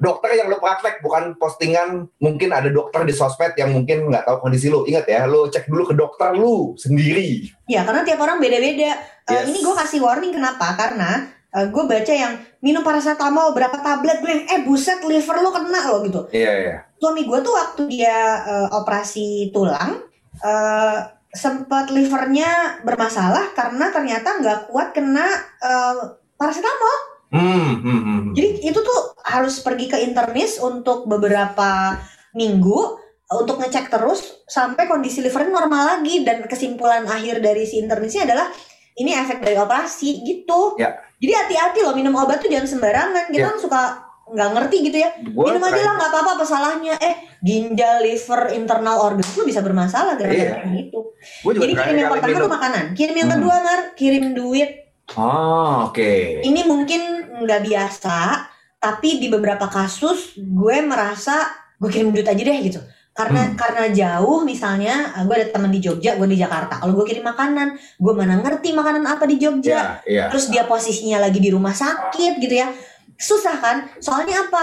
Dokter 0.00 0.34
yang 0.34 0.48
lo 0.48 0.58
praktek 0.58 1.04
bukan 1.04 1.36
postingan 1.36 2.08
mungkin 2.18 2.50
ada 2.50 2.68
dokter 2.72 3.04
di 3.04 3.14
sosmed 3.14 3.54
yang 3.54 3.70
mungkin 3.70 4.08
nggak 4.10 4.26
tahu 4.26 4.48
kondisi 4.48 4.66
lo. 4.72 4.82
Ingat 4.84 5.06
ya, 5.06 5.26
lo 5.28 5.46
cek 5.46 5.68
dulu 5.68 5.90
ke 5.90 5.94
dokter 5.94 6.34
lo 6.34 6.74
sendiri. 6.74 7.46
Ya 7.68 7.84
karena 7.86 8.02
tiap 8.02 8.18
orang 8.20 8.40
beda-beda. 8.40 8.96
Eh, 9.26 9.30
Yes. 9.30 9.46
ini 9.46 9.62
gue 9.62 9.74
kasih 9.78 10.02
warning 10.02 10.34
kenapa? 10.34 10.74
Karena 10.74 11.30
gue 11.50 11.82
baca 11.82 12.14
yang 12.14 12.38
minum 12.62 12.86
paracetamol 12.86 13.50
berapa 13.50 13.74
tablet 13.82 14.22
gue 14.22 14.30
yang 14.30 14.44
eh 14.46 14.60
buset 14.62 15.02
liver 15.02 15.42
lo 15.42 15.50
kena 15.50 15.80
lo 15.90 15.98
gitu. 16.06 16.20
Iya 16.30 16.52
iya. 16.62 16.76
suami 17.00 17.26
gue 17.26 17.38
tuh 17.42 17.50
waktu 17.50 17.82
dia 17.90 18.16
eh, 18.46 18.68
operasi 18.70 19.50
tulang 19.50 19.98
eh 20.42 20.98
sempat 21.30 21.90
livernya 21.94 22.82
bermasalah 22.82 23.54
karena 23.54 23.90
ternyata 23.90 24.38
nggak 24.38 24.70
kuat 24.70 24.94
kena 24.94 25.26
eh, 25.58 25.98
paracetamol. 26.38 27.09
Hmm, 27.30 27.42
hmm, 27.46 27.78
hmm, 27.80 28.00
hmm. 28.02 28.20
Jadi 28.34 28.48
itu 28.66 28.78
tuh 28.78 29.00
harus 29.22 29.62
pergi 29.62 29.86
ke 29.86 29.98
internis 30.02 30.58
untuk 30.58 31.06
beberapa 31.06 31.94
minggu 32.32 32.98
untuk 33.30 33.62
ngecek 33.62 33.86
terus 33.88 34.42
sampai 34.44 34.90
kondisi 34.90 35.22
livernya 35.22 35.54
normal 35.54 35.98
lagi 35.98 36.26
dan 36.26 36.42
kesimpulan 36.44 37.06
akhir 37.06 37.38
dari 37.38 37.62
si 37.62 37.78
internisnya 37.78 38.26
adalah 38.26 38.50
ini 38.98 39.14
efek 39.14 39.38
dari 39.38 39.54
operasi 39.54 40.26
gitu. 40.26 40.74
Ya. 40.76 40.98
Jadi 41.16 41.32
hati-hati 41.32 41.78
loh 41.86 41.94
minum 41.94 42.18
obat 42.18 42.42
tuh 42.42 42.50
jangan 42.50 42.66
sembarangan. 42.66 43.30
Kita 43.30 43.38
Ya. 43.38 43.48
kan 43.54 43.58
suka 43.58 43.82
nggak 44.30 44.50
ngerti 44.54 44.76
gitu 44.86 44.98
ya 45.02 45.10
Gua 45.34 45.50
minum 45.50 45.58
aja 45.66 45.82
lah 45.82 45.94
nggak 45.98 46.10
apa-apa 46.14 46.30
apa 46.38 46.44
salahnya 46.46 46.94
eh 47.02 47.18
ginjal 47.42 47.98
liver 47.98 48.54
internal 48.54 49.02
organ 49.02 49.26
lu 49.26 49.42
bisa 49.42 49.58
bermasalah 49.58 50.14
gara-gara 50.14 50.70
gitu 50.70 51.18
Gua 51.42 51.50
juga 51.50 51.66
jadi 51.66 51.74
kirim 51.74 51.96
yang 51.98 52.10
pertama 52.14 52.38
tuh 52.38 52.52
makanan 52.54 52.84
kirim 52.94 53.14
yang 53.18 53.26
Hmm. 53.26 53.36
kedua 53.42 53.56
mar 53.58 53.80
kirim 53.98 54.24
duit 54.30 54.79
Oh, 55.12 55.88
oke. 55.88 56.40
ini 56.40 56.62
mungkin 56.62 57.00
nggak 57.40 57.62
biasa 57.64 58.18
tapi 58.76 59.18
di 59.18 59.26
beberapa 59.26 59.66
kasus 59.66 60.36
gue 60.36 60.76
merasa 60.80 61.50
gue 61.76 61.88
kirim 61.88 62.10
duit 62.10 62.24
aja 62.24 62.36
deh 62.36 62.58
gitu 62.62 62.80
karena 63.10 63.42
Hmm. 63.42 63.56
karena 63.58 63.84
jauh 63.90 64.40
misalnya 64.40 64.94
gue 65.20 65.34
ada 65.34 65.48
teman 65.48 65.68
di 65.68 65.78
Jogja 65.78 66.14
gue 66.14 66.24
di 66.26 66.38
Jakarta 66.38 66.78
kalau 66.78 66.94
gue 66.94 67.04
kirim 67.04 67.20
makanan 67.22 67.68
gue 67.96 68.12
mana 68.12 68.38
ngerti 68.38 68.70
makanan 68.70 69.02
apa 69.04 69.24
di 69.24 69.36
Jogja 69.36 70.00
Iya, 70.00 70.06
iya. 70.06 70.24
terus 70.28 70.46
dia 70.46 70.62
posisinya 70.62 71.18
lagi 71.18 71.36
di 71.36 71.50
rumah 71.50 71.74
sakit 71.74 72.38
gitu 72.38 72.54
ya 72.54 72.70
susah 73.16 73.56
kan 73.56 73.76
soalnya 73.98 74.40
apa 74.42 74.62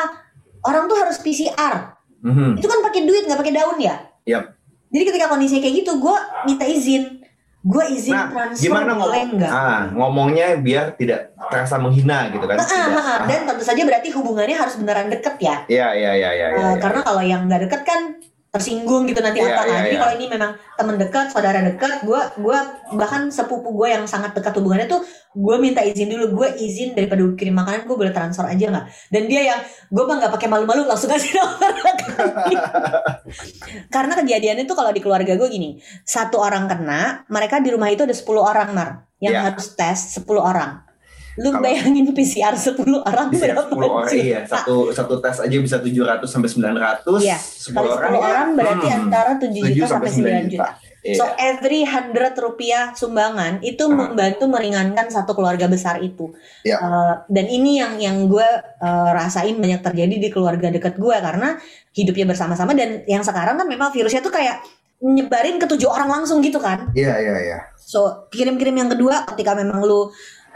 orang 0.63 0.85
tuh 0.85 0.97
harus 0.97 1.17
PCR 1.17 1.93
Mhm. 2.19 2.57
itu 2.57 2.65
kan 2.65 2.79
pakai 2.81 3.03
duit 3.03 3.25
nggak 3.25 3.37
pakai 3.37 3.53
daun 3.53 3.77
ya 3.77 3.95
Yap. 4.25 4.53
jadi 4.89 5.03
ketika 5.05 5.25
kondisi 5.27 5.59
kayak 5.59 5.75
gitu 5.77 5.97
gue 5.97 6.15
minta 6.45 6.63
izin 6.63 7.21
gue 7.67 7.85
izin 7.89 8.13
Nah, 8.13 8.27
transfer 8.29 8.63
gimana 8.63 8.91
boleh 8.93 9.03
ngomong? 9.19 9.35
nggak 9.35 9.51
Ah, 9.51 9.81
ngomongnya 9.91 10.47
biar 10.57 10.95
tidak 10.95 11.19
terasa 11.45 11.75
menghina 11.75 12.29
gitu 12.29 12.45
kan? 12.45 12.55
Ah, 12.55 12.63
Tidak. 12.63 12.95
ah, 12.95 13.19
dan 13.25 13.39
tentu 13.43 13.61
saja 13.61 13.81
berarti 13.81 14.07
hubungannya 14.09 14.55
harus 14.55 14.75
beneran 14.75 15.07
deket 15.07 15.35
ya 15.37 15.55
Iya, 15.67 15.87
iya, 15.93 16.11
iya, 16.13 16.29
iya. 16.31 16.47
Eh, 16.47 16.53
iya, 16.53 16.67
iya. 16.69 16.79
karena 16.79 16.99
kalau 17.01 17.19
yang 17.21 17.43
nggak 17.43 17.67
deket 17.67 17.81
kan 17.83 18.01
tersinggung 18.47 19.03
gitu 19.05 19.19
nanti 19.19 19.43
Iya, 19.43 19.53
apa 19.53 19.61
kan 19.61 19.67
iya, 19.67 19.79
jadi 19.83 19.91
iya. 19.91 20.01
kalau 20.01 20.13
ini 20.15 20.25
memang 20.31 20.51
teman 20.79 20.95
dekat 20.95 21.25
saudara 21.29 21.59
dekat 21.59 22.01
gue 22.07 22.21
gua 22.39 22.57
bahkan 22.95 23.27
sepupu 23.27 23.75
gue 23.75 23.91
yang 23.91 24.07
sangat 24.07 24.31
dekat 24.31 24.55
hubungannya 24.55 24.87
tuh 24.87 25.03
gue 25.35 25.55
minta 25.59 25.83
izin 25.83 26.07
dulu 26.07 26.41
gue 26.41 26.47
izin 26.57 26.95
daripada 26.95 27.21
gue 27.21 27.35
kirim 27.35 27.53
makanan 27.53 27.85
gue 27.85 27.97
boleh 27.99 28.15
transfer 28.15 28.47
aja 28.47 28.65
nggak 28.71 28.85
dan 29.11 29.23
dia 29.27 29.41
yang 29.53 29.59
gue 29.91 30.03
mah 30.07 30.15
nggak 30.23 30.33
pakai 30.33 30.47
malu-malu 30.47 30.87
langsung 30.87 31.11
kasih 31.11 31.35
nomor 31.37 31.75
karena 33.91 34.13
kejadiannya 34.15 34.63
tuh 34.65 34.77
kalau 34.79 34.91
di 34.95 35.01
keluarga 35.03 35.35
gue 35.35 35.47
gini 35.51 35.77
satu 36.07 36.39
orang 36.39 36.65
kena 36.71 37.27
mereka 37.27 37.59
di 37.59 37.69
rumah 37.75 37.91
itu 37.91 38.07
ada 38.07 38.15
10 38.15 38.23
orang 38.39 38.69
mar 38.71 38.89
yang 39.19 39.33
Iya. 39.33 39.49
harus 39.49 39.73
tes 39.73 40.21
10 40.21 40.25
orang 40.37 40.86
lu 41.37 41.49
Kalau- 41.49 41.61
bayangin 41.61 42.05
PCR 42.11 42.53
10 42.53 42.75
orang 42.99 43.29
berapa 43.29 43.61
10 43.63 43.77
orang 43.77 44.09
juta? 44.09 44.17
iya 44.17 44.39
satu 44.41 44.89
satu 44.89 45.17
tes 45.17 45.37
aja 45.37 45.57
bisa 45.57 45.77
700 45.77 46.25
sampai 46.25 46.49
900 46.49 47.21
Iya, 47.21 47.37
10 47.37 47.77
Kali 47.77 47.87
10 47.87 48.17
orang, 48.17 48.47
ya. 48.47 48.57
berarti 48.57 48.87
Hmm. 48.87 48.99
antara 48.99 49.31
7 49.35 49.61
juta 49.67 49.85
7 49.85 49.85
sampai 49.87 50.09
9 50.09 50.45
juta. 50.49 50.69
Iya. 50.99 51.13
So 51.13 51.23
every 51.39 51.81
100 51.81 52.35
rupiah 52.35 52.91
sumbangan 52.91 53.61
itu 53.61 53.79
Hmm. 53.81 53.95
membantu 54.11 54.43
meringankan 54.45 55.07
satu 55.07 55.31
keluarga 55.31 55.65
besar 55.65 56.01
itu. 56.01 56.33
Iya. 56.61 56.77
Uh, 56.77 57.13
dan 57.27 57.45
ini 57.45 57.77
yang 57.77 57.95
yang 57.95 58.17
gue 58.25 58.43
uh, 58.81 59.09
rasain 59.13 59.55
banyak 59.55 59.79
terjadi 59.79 60.15
di 60.17 60.27
keluarga 60.27 60.67
dekat 60.67 60.97
gue 60.97 61.15
karena 61.15 61.55
hidupnya 61.93 62.25
bersama-sama 62.25 62.73
dan 62.73 63.05
yang 63.05 63.21
sekarang 63.21 63.55
kan 63.55 63.65
memang 63.65 63.89
virusnya 63.89 64.19
tuh 64.19 64.33
kayak 64.33 64.59
nyebarin 64.97 65.55
ke 65.55 65.67
tujuh 65.67 65.85
orang 65.85 66.09
langsung 66.11 66.41
gitu 66.41 66.57
kan. 66.57 66.89
Iya 66.91 67.13
iya 67.15 67.35
iya. 67.45 67.59
So 67.77 68.27
kirim-kirim 68.27 68.75
yang 68.75 68.89
kedua 68.89 69.23
ketika 69.29 69.53
memang 69.53 69.79
lu 69.79 70.09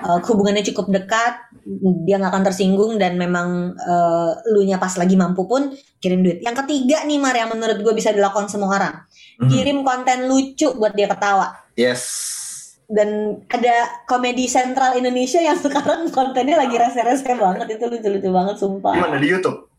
uh, 0.04 0.20
hubungannya 0.22 0.66
cukup 0.68 0.92
dekat, 0.92 1.34
dia 2.06 2.18
nggak 2.18 2.32
akan 2.34 2.44
tersinggung 2.46 2.98
dan 2.98 3.16
memang 3.16 3.74
uh, 3.78 4.32
lu 4.52 4.66
nya 4.66 4.76
pas 4.82 4.92
lagi 5.00 5.16
mampu 5.16 5.48
pun 5.48 5.72
kirim 6.04 6.26
duit. 6.26 6.44
Yang 6.44 6.66
ketiga 6.66 7.06
nih 7.08 7.18
Mar 7.22 7.34
yang 7.38 7.50
menurut 7.54 7.80
gue 7.80 7.94
bisa 7.96 8.12
dilakukan 8.12 8.50
semua 8.50 8.76
orang, 8.76 8.96
Mhm. 9.40 9.50
kirim 9.50 9.78
konten 9.88 10.28
lucu 10.28 10.68
buat 10.76 10.92
dia 10.92 11.08
ketawa. 11.08 11.56
Yes. 11.80 12.04
Dan 12.92 13.40
ada 13.48 14.04
komedi 14.04 14.52
sentral 14.52 15.00
Indonesia 15.00 15.40
yang 15.40 15.56
sekarang 15.64 16.12
kontennya 16.12 16.60
lagi 16.60 16.76
rese-rese 16.76 17.40
banget 17.40 17.80
itu 17.80 17.88
lucu-lucu 17.88 18.30
banget 18.36 18.56
sumpah 18.60 18.92
Gimana 19.00 19.16
di 19.16 19.32
YouTube? 19.32 19.71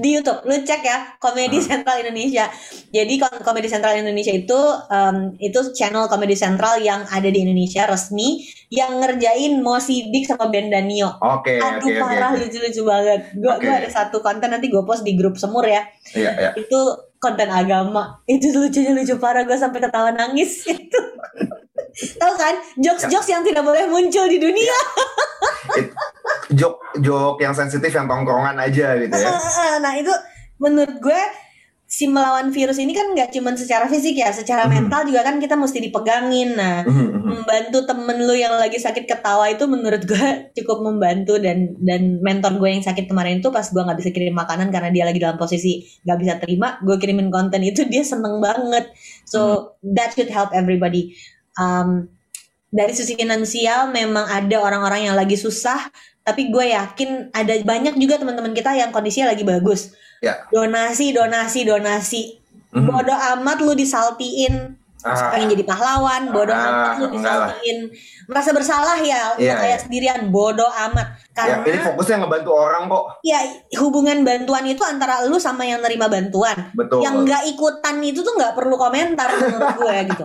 Di 0.00 0.16
YouTube 0.16 0.42
lu 0.48 0.56
cek 0.64 0.80
ya 0.82 0.98
komedi 1.20 1.60
sentral 1.60 2.00
Indonesia 2.00 2.48
jadi 2.90 3.14
komedi 3.44 3.68
sentral 3.68 4.00
Indonesia 4.00 4.32
itu 4.32 4.58
em, 4.88 5.36
itu 5.38 5.60
channel 5.76 6.08
komedi 6.08 6.34
sentral 6.34 6.80
yang 6.80 7.04
ada 7.08 7.28
di 7.28 7.44
Indonesia 7.44 7.84
resmi 7.86 8.42
yang 8.72 8.98
ngerjain 8.98 9.60
Mo 9.60 9.76
Sidik 9.78 10.24
sama 10.28 10.48
Ben 10.48 10.72
Danio 10.72 11.20
Oke 11.20 11.60
aduh 11.60 11.84
oke 11.84 11.94
oke. 11.94 12.00
parah 12.00 12.30
oke. 12.34 12.40
lucu-lucu 12.42 12.82
banget 12.82 13.20
gua 13.38 13.54
Oke. 13.60 13.64
gua 13.68 13.74
ada 13.78 13.88
satu 13.92 14.18
konten 14.24 14.48
nanti 14.50 14.66
gue 14.72 14.82
post 14.82 15.04
di 15.04 15.14
grup 15.14 15.36
semur 15.36 15.62
ya 15.64 15.84
Iya 16.16 16.30
iya. 16.36 16.50
itu 16.56 16.78
konten 17.20 17.50
agama 17.52 18.22
itu 18.24 18.48
lucunya 18.54 18.92
lucu 18.94 19.14
parah 19.20 19.44
gue 19.44 19.54
sampai 19.58 19.78
ketawa 19.84 20.10
nangis 20.14 20.64
itu 20.74 21.00
tahu 22.18 22.34
kan 22.38 22.54
jokes-jokes 22.78 23.28
yang 23.28 23.42
tidak 23.42 23.62
boleh 23.62 23.86
muncul 23.90 24.24
di 24.26 24.38
dunia 24.38 24.76
Jok 26.48 27.02
jok 27.04 27.36
yang 27.44 27.52
sensitif 27.52 27.92
yang 27.92 28.08
tongkrongan 28.08 28.56
aja 28.56 28.96
gitu 28.96 29.12
ya. 29.12 29.32
nah 29.84 29.92
itu 29.94 30.10
menurut 30.58 30.96
gue 30.98 31.20
si 31.88 32.04
melawan 32.04 32.52
virus 32.52 32.76
ini 32.76 32.92
kan 32.92 33.16
nggak 33.16 33.32
cuman 33.32 33.56
secara 33.56 33.88
fisik 33.88 34.20
ya, 34.20 34.28
secara 34.28 34.68
Mhm. 34.68 34.72
mental 34.76 35.08
juga 35.08 35.24
kan 35.24 35.40
kita 35.40 35.56
mesti 35.56 35.88
dipegangin. 35.88 36.52
Nah, 36.52 36.84
Mhm, 36.84 36.92
mhm. 36.92 37.24
membantu 37.24 37.78
temen 37.88 38.28
lu 38.28 38.36
yang 38.36 38.52
lagi 38.60 38.76
sakit 38.76 39.08
ketawa 39.08 39.48
itu 39.48 39.64
menurut 39.64 40.04
gue 40.04 40.12
cukup 40.60 40.84
membantu 40.84 41.40
dan 41.40 41.80
dan 41.80 42.20
mentor 42.20 42.60
gue 42.60 42.76
yang 42.76 42.84
sakit 42.84 43.08
kemarin 43.08 43.40
itu 43.40 43.48
pas 43.48 43.64
gue 43.64 43.80
nggak 43.80 43.98
bisa 44.04 44.12
kirim 44.12 44.36
makanan 44.36 44.68
karena 44.68 44.92
dia 44.92 45.08
lagi 45.08 45.16
dalam 45.16 45.40
posisi 45.40 45.80
nggak 46.04 46.18
bisa 46.20 46.34
terima, 46.36 46.76
gue 46.84 46.96
kirimin 47.00 47.32
konten 47.32 47.64
itu 47.64 47.88
dia 47.88 48.04
seneng 48.04 48.36
banget. 48.44 48.92
So 49.24 49.72
that 49.96 50.12
should 50.12 50.28
help 50.28 50.52
everybody. 50.52 51.16
Um, 51.58 52.06
dari 52.68 52.92
sisi 52.94 53.16
finansial 53.16 53.90
memang 53.90 54.28
ada 54.28 54.56
orang-orang 54.60 55.10
yang 55.10 55.16
lagi 55.16 55.34
susah, 55.34 55.88
tapi 56.22 56.52
gue 56.52 56.70
yakin 56.70 57.32
ada 57.32 57.52
banyak 57.64 57.96
juga 57.96 58.20
teman-teman 58.20 58.52
kita 58.52 58.76
yang 58.76 58.92
kondisinya 58.92 59.32
lagi 59.32 59.42
bagus. 59.42 59.96
Ya. 60.20 60.44
Donasi, 60.52 61.10
donasi, 61.10 61.64
donasi. 61.64 62.22
Mhm. 62.70 62.84
Bodoh 62.86 63.18
amat 63.36 63.58
lu 63.64 63.72
disaltiin 63.72 64.76
Ah, 64.98 65.30
pengen 65.30 65.54
jadi 65.54 65.62
pahlawan, 65.62 66.34
bodoh 66.34 66.50
Ah, 66.50 66.66
amat 66.66 66.94
lu 66.98 67.06
enggak 67.14 67.22
lah. 67.30 67.48
disaltiin. 67.54 67.78
Merasa 68.26 68.50
bersalah 68.50 68.98
ya, 68.98 69.30
Iya, 69.38 69.54
kayak 69.54 69.62
iya. 69.70 69.78
sendirian, 69.78 70.20
bodoh 70.26 70.66
amat. 70.90 71.14
ya, 71.38 71.62
Karena 71.62 71.70
ini 71.70 71.78
fokusnya 71.86 72.16
ngebantu 72.26 72.50
orang 72.50 72.90
kok. 72.90 73.04
ya 73.22 73.38
hubungan 73.78 74.26
bantuan 74.26 74.66
itu 74.66 74.82
antara 74.82 75.22
lu 75.22 75.38
sama 75.38 75.62
yang 75.62 75.78
nerima 75.86 76.10
bantuan. 76.10 76.74
Betul. 76.74 77.06
Yang 77.06 77.14
nggak 77.30 77.42
ikutan 77.46 77.96
itu 78.02 78.26
tuh 78.26 78.34
nggak 78.34 78.58
perlu 78.58 78.74
komentar 78.74 79.30
menurut 79.38 79.70
gue 79.78 79.96
gitu. 80.18 80.24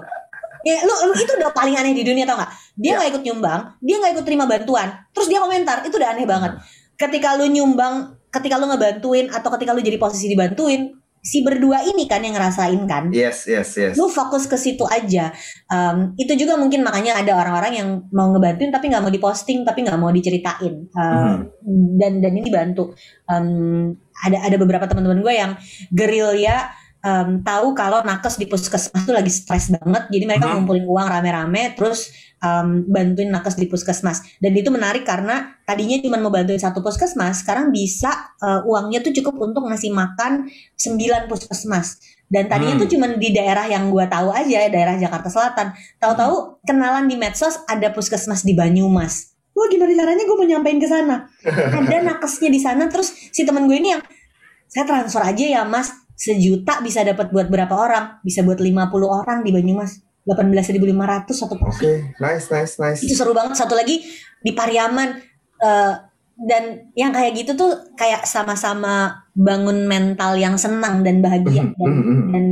Ya, 0.63 0.79
lu, 0.87 0.93
lu 1.11 1.13
itu 1.19 1.31
udah 1.35 1.51
paling 1.51 1.75
aneh 1.75 1.91
di 1.91 2.07
dunia 2.07 2.23
tau 2.23 2.39
nggak? 2.39 2.51
Dia 2.79 2.89
Ya. 2.89 2.95
nggak 2.99 3.09
ikut 3.13 3.23
nyumbang, 3.27 3.61
dia 3.83 3.95
nggak 3.99 4.11
ikut 4.15 4.25
terima 4.25 4.45
bantuan, 4.47 4.87
terus 5.11 5.27
dia 5.27 5.43
komentar, 5.43 5.83
itu 5.83 5.95
udah 5.99 6.09
aneh 6.15 6.23
banget. 6.23 6.51
Ketika 6.95 7.35
lu 7.35 7.51
nyumbang, 7.51 8.15
ketika 8.31 8.55
lu 8.55 8.71
ngebantuin 8.71 9.27
atau 9.27 9.51
ketika 9.59 9.75
lu 9.75 9.83
jadi 9.83 9.99
posisi 9.99 10.31
dibantuin, 10.31 10.95
si 11.23 11.39
berdua 11.39 11.79
ini 11.87 12.03
kan 12.03 12.19
yang 12.19 12.35
ngerasain 12.35 12.83
kan 12.83 13.07
Yes 13.15 13.47
yes 13.47 13.79
yes. 13.79 13.95
lu 13.95 14.11
fokus 14.11 14.43
ke 14.43 14.59
situ 14.59 14.83
aja 14.83 15.31
Um, 15.71 16.11
itu 16.19 16.35
juga 16.35 16.59
mungkin 16.59 16.83
makanya 16.83 17.17
ada 17.17 17.33
orang-orang 17.39 17.73
yang 17.79 17.89
mau 18.11 18.27
ngebantuin 18.29 18.69
tapi 18.69 18.91
nggak 18.91 18.99
mau 19.01 19.09
diposting 19.09 19.63
tapi 19.63 19.87
nggak 19.87 19.95
mau 19.97 20.11
diceritain 20.11 20.83
Um, 20.91 21.47
dan 21.95 22.19
dan 22.19 22.33
ini 22.35 22.51
bantu 22.51 22.91
Um, 23.31 23.95
ada 24.19 24.51
ada 24.51 24.55
beberapa 24.59 24.83
teman-teman 24.83 25.23
gue 25.23 25.33
yang 25.33 25.51
gerilya 25.95 26.75
um, 27.03 27.43
tahu 27.43 27.75
kalau 27.75 28.01
nakes 28.01 28.39
di 28.39 28.47
puskesmas 28.47 29.03
tuh 29.03 29.13
lagi 29.13 29.29
stres 29.29 29.69
banget. 29.69 30.09
Jadi 30.09 30.23
mereka 30.23 30.47
Hmm. 30.49 30.63
ngumpulin 30.63 30.87
uang 30.87 31.07
rame-rame 31.07 31.75
terus 31.75 32.09
um, 32.39 32.87
bantuin 32.87 33.29
nakes 33.29 33.59
di 33.59 33.67
puskesmas. 33.67 34.23
Dan 34.39 34.55
itu 34.55 34.71
menarik 34.71 35.03
karena 35.03 35.53
tadinya 35.67 35.99
cuma 36.01 36.17
mau 36.17 36.31
bantuin 36.31 36.57
satu 36.57 36.79
puskesmas 36.79 37.43
sekarang 37.43 37.69
bisa 37.69 38.09
uh, 38.39 38.63
uangnya 38.65 39.03
tuh 39.03 39.11
cukup 39.13 39.35
untuk 39.43 39.67
ngasih 39.67 39.91
makan 39.91 40.47
9 40.79 41.27
puskesmas. 41.29 41.99
Dan 42.25 42.49
tadinya 42.49 42.79
Hmm. 42.79 42.81
tuh 42.87 42.97
cuma 42.97 43.05
di 43.13 43.29
daerah 43.29 43.67
yang 43.69 43.93
gua 43.93 44.09
tahu 44.09 44.33
aja 44.33 44.65
daerah 44.71 44.97
Jakarta 44.97 45.29
Selatan. 45.29 45.75
Tahu-tahu 46.01 46.65
kenalan 46.65 47.05
di 47.05 47.13
medsos 47.13 47.61
ada 47.69 47.93
puskesmas 47.93 48.41
di 48.41 48.57
Banyumas. 48.57 49.35
Wah 49.53 49.69
gimana 49.69 49.93
caranya 49.93 50.25
gue 50.25 50.33
mau 50.33 50.49
nyampein 50.49 50.81
ke 50.81 50.89
sana. 50.89 51.29
Ada 51.77 52.01
nakesnya 52.01 52.49
di 52.49 52.57
sana 52.57 52.89
terus 52.89 53.13
si 53.29 53.45
temen 53.45 53.69
gue 53.69 53.77
ini 53.77 53.93
yang 53.93 54.01
saya 54.65 54.81
transfer 54.89 55.21
aja 55.21 55.45
ya 55.45 55.61
mas 55.61 55.93
sejuta 56.23 56.79
bisa 56.79 57.03
dapat 57.03 57.35
buat 57.35 57.51
berapa 57.51 57.75
orang? 57.75 58.23
Bisa 58.23 58.47
buat 58.47 58.63
50 58.63 58.79
orang 59.03 59.43
di 59.43 59.51
Banyumas. 59.51 59.99
18.500 60.23 61.35
satu 61.35 61.59
Oke, 61.59 61.67
porsi 61.67 61.99
nice 62.23 62.47
nice 62.47 62.79
nice. 62.79 63.03
itu 63.03 63.11
seru 63.11 63.35
banget. 63.35 63.59
Satu 63.59 63.75
lagi 63.75 63.99
di 64.39 64.51
Pariaman 64.55 65.19
eh, 65.59 65.93
dan 66.39 66.63
yang 66.95 67.11
kayak 67.11 67.43
gitu 67.43 67.59
tuh 67.59 67.91
kayak 67.99 68.23
sama-sama 68.23 69.27
bangun 69.35 69.83
mental 69.83 70.39
yang 70.39 70.55
senang 70.55 71.03
dan 71.03 71.19
bahagia. 71.19 71.67
Mhm, 71.67 71.75
dan, 71.75 71.91
mhm, 71.91 72.03
mhm. 72.07 72.31
dan 72.31 72.45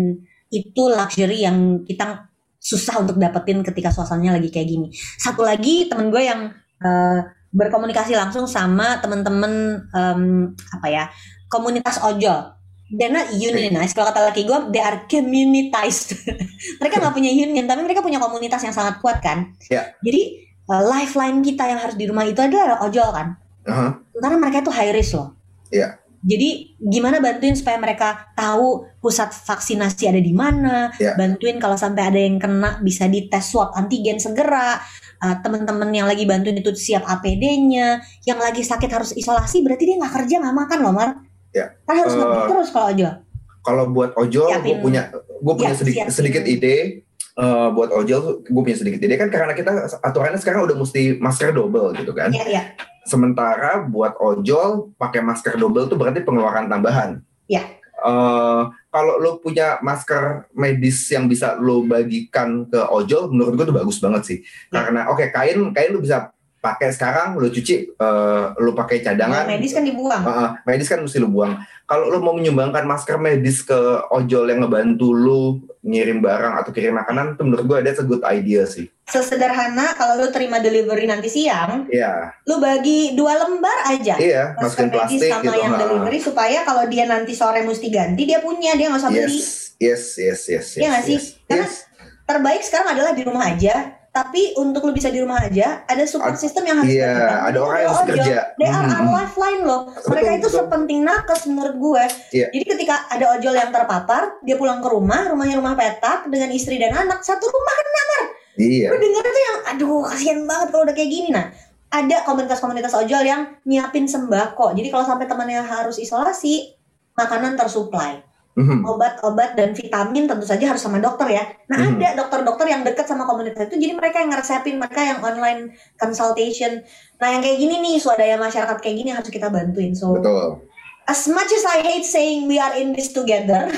itu 0.52 0.84
luxury 0.92 1.48
yang 1.48 1.88
kita 1.88 2.28
susah 2.60 3.08
untuk 3.08 3.16
dapetin 3.16 3.64
ketika 3.64 3.88
suasananya 3.88 4.36
lagi 4.36 4.52
kayak 4.52 4.68
gini. 4.68 4.88
Satu 5.16 5.48
lagi 5.48 5.88
temen 5.88 6.12
gue 6.12 6.28
yang 6.28 6.52
eh, 6.84 7.20
berkomunikasi 7.56 8.20
langsung 8.20 8.48
sama 8.52 9.00
temen-temen 9.00 9.84
em, 9.92 10.24
apa 10.72 10.88
ya 10.88 11.04
komunitas 11.52 12.00
ojol 12.00 12.61
they're 12.96 13.12
not 13.12 13.32
unionized. 13.32 13.96
Kalau 13.96 14.12
kata 14.12 14.32
laki 14.32 14.44
gue 14.44 14.58
they 14.76 14.84
are 14.84 15.08
communitized. 15.08 16.20
Mereka 16.80 17.00
nggak 17.00 17.16
punya 17.16 17.32
union 17.32 17.66
tapi 17.66 17.82
mereka 17.84 18.04
punya 18.04 18.20
komunitas 18.20 18.62
yang 18.64 18.76
sangat 18.76 19.00
kuat 19.00 19.24
kan? 19.24 19.56
Ya. 19.72 19.96
jadi 20.04 20.22
eh, 20.46 20.84
lifeline 20.84 21.40
kita 21.42 21.64
yang 21.68 21.80
harus 21.80 21.96
di 21.96 22.06
rumah 22.08 22.28
itu 22.28 22.40
adalah 22.44 22.84
ojol 22.84 23.10
kan? 23.12 23.28
Aha, 23.62 23.94
karena 24.18 24.38
mereka 24.42 24.66
itu 24.66 24.74
high 24.74 24.94
risk 24.94 25.16
loh. 25.16 25.38
Iya. 25.72 25.96
jadi 26.22 26.78
gimana 26.78 27.18
bantuin 27.18 27.56
supaya 27.58 27.82
mereka 27.82 28.30
tahu 28.38 28.86
pusat 29.02 29.32
vaksinasi 29.32 30.12
ada 30.12 30.22
di 30.22 30.36
mana? 30.36 30.92
Iya. 31.00 31.18
bantuin 31.18 31.58
kalau 31.58 31.80
sampai 31.80 32.04
ada 32.14 32.20
yang 32.20 32.38
kena 32.38 32.78
bisa 32.84 33.08
dites 33.08 33.50
swab 33.50 33.74
antigen 33.74 34.20
segera. 34.20 34.78
Uh, 35.22 35.38
teman-teman 35.46 35.94
yang 35.94 36.10
lagi 36.10 36.26
bantuin 36.26 36.58
itu 36.58 36.74
siap 36.74 37.06
APD-nya 37.06 38.02
yang 38.26 38.42
lagi 38.42 38.66
sakit 38.66 38.90
harus 38.90 39.14
isolasi 39.14 39.62
berarti 39.62 39.94
dia 39.94 40.02
nggak 40.02 40.14
kerja 40.18 40.42
nggak 40.42 40.56
makan 40.66 40.80
loh 40.82 40.94
Mar 40.98 41.10
Iya. 41.52 41.66
kan 41.84 41.96
harus 41.96 42.14
ngebut 42.14 42.44
terus 42.48 42.70
kalau 42.70 42.90
ojol 42.90 43.14
Kalau 43.62 43.84
buat 43.88 44.12
ojol, 44.18 44.50
gue 44.58 44.78
punya 44.82 45.14
gue 45.14 45.54
punya 45.54 45.70
Ya, 45.70 45.78
sedikit 45.78 46.10
siapin. 46.10 46.16
sedikit 46.16 46.44
ide. 46.44 47.06
eh, 47.32 47.68
buat 47.72 47.88
ojol, 47.90 48.42
gue 48.42 48.62
punya 48.62 48.76
sedikit 48.76 49.00
ide 49.00 49.16
kan 49.16 49.30
karena 49.30 49.54
kita 49.54 49.70
aturannya 50.00 50.36
sekarang 50.36 50.66
udah 50.66 50.76
mesti 50.76 51.16
masker 51.16 51.54
double 51.54 51.94
gitu 51.94 52.12
kan. 52.12 52.28
Iya, 52.28 52.44
iya. 52.46 52.62
Sementara 53.04 53.82
buat 53.82 54.18
ojol 54.18 54.92
pakai 54.96 55.22
masker 55.22 55.56
double 55.56 55.86
tuh 55.86 55.96
berarti 55.96 56.22
pengeluaran 56.22 56.68
tambahan. 56.68 57.22
Iya. 57.46 57.80
Eh, 57.94 58.62
kalau 58.90 59.14
lo 59.16 59.38
punya 59.38 59.78
masker 59.80 60.50
medis 60.52 61.06
yang 61.08 61.26
bisa 61.26 61.54
lo 61.56 61.86
bagikan 61.86 62.66
ke 62.66 62.82
ojol, 62.84 63.30
menurut 63.30 63.54
gue 63.56 63.66
tuh 63.66 63.78
bagus 63.78 63.98
banget 63.98 64.22
sih. 64.26 64.38
Iya. 64.42 64.74
Karena 64.74 65.02
oke 65.08 65.26
kain 65.30 65.70
kain 65.70 65.92
lo 65.92 66.02
bisa 66.02 66.34
pakai 66.62 66.94
sekarang, 66.94 67.36
lo 67.36 67.50
cuci, 67.50 67.90
eh, 67.92 68.46
lo 68.56 68.72
pakai 68.72 69.02
cadangan. 69.02 69.44
Kalau 69.44 69.52
medis 69.52 69.74
kan 69.74 69.82
dibuang 69.82 70.22
Heeh, 70.22 70.50
medis 70.64 70.88
kan 70.88 71.02
mesti 71.02 71.18
lu 71.18 71.28
buang. 71.28 71.58
Kalau 71.84 72.08
lu 72.08 72.22
mau 72.22 72.32
menyumbangkan 72.32 72.86
masker 72.86 73.18
medis 73.18 73.66
ke 73.66 73.76
ojol 74.14 74.46
yang 74.48 74.62
ngebantu 74.62 75.10
lu 75.10 75.42
ngirim 75.82 76.22
barang 76.22 76.54
atau 76.62 76.70
kirim 76.70 76.94
makanan, 76.94 77.34
itu 77.34 77.42
menurut 77.42 77.66
gue 77.66 77.78
that's 77.82 77.98
a 77.98 78.06
good 78.06 78.22
idea 78.24 78.64
sih. 78.64 78.86
sesederhana 79.12 79.92
kalau 79.92 80.24
lu 80.24 80.32
terima 80.32 80.64
delivery 80.64 81.04
nanti 81.04 81.28
siang 81.28 81.84
Iya, 81.92 82.32
lu 82.48 82.64
bagi 82.64 83.12
dua 83.12 83.36
lembar 83.44 83.92
aja 83.92 84.16
iya, 84.16 84.56
masker 84.56 84.88
medis 84.88 85.20
plastik 85.20 85.28
sama 85.28 85.44
gitu. 85.52 85.60
yang 85.60 85.74
ha. 85.76 85.80
delivery 85.84 86.20
supaya 86.24 86.60
kalau 86.64 86.88
dia 86.88 87.04
nanti 87.04 87.36
sore 87.36 87.60
mesti 87.60 87.92
ganti 87.92 88.24
dia 88.24 88.40
punya 88.40 88.72
dia 88.80 88.88
nggak 88.88 89.02
usah 89.04 89.12
beli 89.12 89.36
Yes, 89.36 89.76
yes, 89.76 90.04
yes, 90.16 90.42
yes, 90.48 90.48
yes. 90.48 90.80
Iya 90.80 90.88
nggak 90.94 91.04
sih? 91.04 91.18
yes, 91.20 91.26
Karena 91.44 91.66
yes. 91.68 91.76
terbaik 92.24 92.62
sekarang 92.64 92.90
adalah 92.96 93.12
di 93.12 93.24
rumah 93.28 93.44
aja 93.44 93.74
tapi 94.12 94.52
untuk 94.60 94.84
lu 94.84 94.92
bisa 94.92 95.08
di 95.08 95.24
rumah 95.24 95.40
aja 95.40 95.88
ada 95.88 96.04
support 96.04 96.36
system 96.36 96.68
yang 96.68 96.84
harus 96.84 96.92
Iya, 96.92 97.08
dilakukan. 97.08 97.40
ada 97.48 97.60
orang 97.60 97.80
yang 97.80 97.88
harus 97.88 98.04
ojol. 98.04 98.12
kerja. 98.14 98.38
they 98.60 98.68
are 98.68 98.84
Mhm. 98.84 98.92
our 98.94 99.08
lifeline 99.16 99.62
loh 99.64 99.82
mereka 99.88 100.04
Betul, 100.28 100.36
itu 100.36 100.48
betul. 100.48 100.58
sepenting 100.60 101.00
nakes 101.02 101.42
menurut 101.46 101.76
gue 101.78 102.04
Iya. 102.34 102.48
jadi 102.52 102.66
ketika 102.68 102.96
ada 103.08 103.26
ojol 103.32 103.54
yang 103.54 103.72
terpapar 103.72 104.22
dia 104.40 104.56
pulang 104.56 104.84
ke 104.84 104.88
rumah 104.88 105.22
rumahnya 105.26 105.56
rumah 105.56 105.74
petak 105.74 106.28
dengan 106.28 106.52
istri 106.52 106.76
dan 106.76 106.92
anak 106.94 107.24
satu 107.24 107.46
rumah 107.46 107.74
kan 107.74 108.24
Iya, 108.60 108.92
gue 108.92 109.00
denger 109.00 109.24
tuh 109.24 109.42
yang 109.42 109.58
aduh 109.66 110.04
kasihan 110.06 110.40
banget 110.44 110.68
kalau 110.70 110.84
udah 110.84 110.94
kayak 110.94 111.08
gini 111.10 111.30
nah 111.32 111.48
ada 111.88 112.18
komunitas-komunitas 112.24 112.92
ojol 112.94 113.24
yang 113.24 113.42
nyiapin 113.64 114.06
sembako 114.06 114.76
jadi 114.76 114.92
kalau 114.92 115.08
sampai 115.08 115.24
temannya 115.24 115.60
harus 115.60 115.96
isolasi 115.96 116.76
makanan 117.14 117.56
tersuplai 117.56 118.20
Mhm. 118.52 118.84
obat-obat 118.84 119.56
dan 119.56 119.72
vitamin 119.72 120.28
tentu 120.28 120.44
saja 120.44 120.68
harus 120.68 120.84
sama 120.84 121.00
dokter 121.00 121.32
ya. 121.32 121.44
Nah 121.72 121.78
Mhm. 121.80 121.96
ada 121.96 122.20
dokter-dokter 122.20 122.68
yang 122.68 122.84
dekat 122.84 123.08
sama 123.08 123.24
komunitas 123.24 123.72
itu, 123.72 123.80
jadi 123.80 123.96
mereka 123.96 124.20
yang 124.20 124.36
ngeresepin, 124.36 124.76
mereka 124.76 125.00
yang 125.00 125.20
online 125.24 125.72
consultation. 125.96 126.84
Nah 127.16 127.28
yang 127.32 127.42
kayak 127.42 127.58
gini 127.58 127.80
nih 127.80 127.96
swadaya 127.96 128.36
masyarakat 128.36 128.78
kayak 128.78 128.96
gini 128.98 129.10
harus 129.10 129.32
kita 129.32 129.48
bantuin. 129.48 129.96
So 129.96 130.20
Betul. 130.20 130.68
as 131.08 131.28
much 131.28 131.48
as 131.48 131.64
I 131.64 131.80
hate 131.80 132.04
saying 132.04 132.46
we 132.46 132.60
are 132.60 132.76
in 132.76 132.92
this 132.92 133.10
together, 133.10 133.72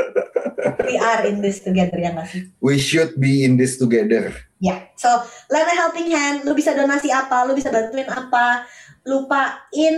we 0.88 0.96
are 0.96 1.22
in 1.24 1.40
this 1.40 1.60
together 1.60 1.96
ya 1.96 2.16
nggak 2.16 2.26
sih? 2.26 2.42
We 2.60 2.80
should 2.80 3.16
be 3.16 3.44
in 3.44 3.56
this 3.56 3.76
together. 3.76 4.32
Ya, 4.60 4.92
so 4.92 5.08
lend 5.48 5.68
a 5.68 5.76
helping 5.76 6.08
hand. 6.08 6.44
Lu 6.44 6.52
bisa 6.52 6.72
donasi 6.72 7.08
apa? 7.08 7.44
Lu 7.44 7.52
bisa 7.52 7.68
bantuin 7.68 8.08
apa? 8.08 8.64
Lupain 9.04 9.96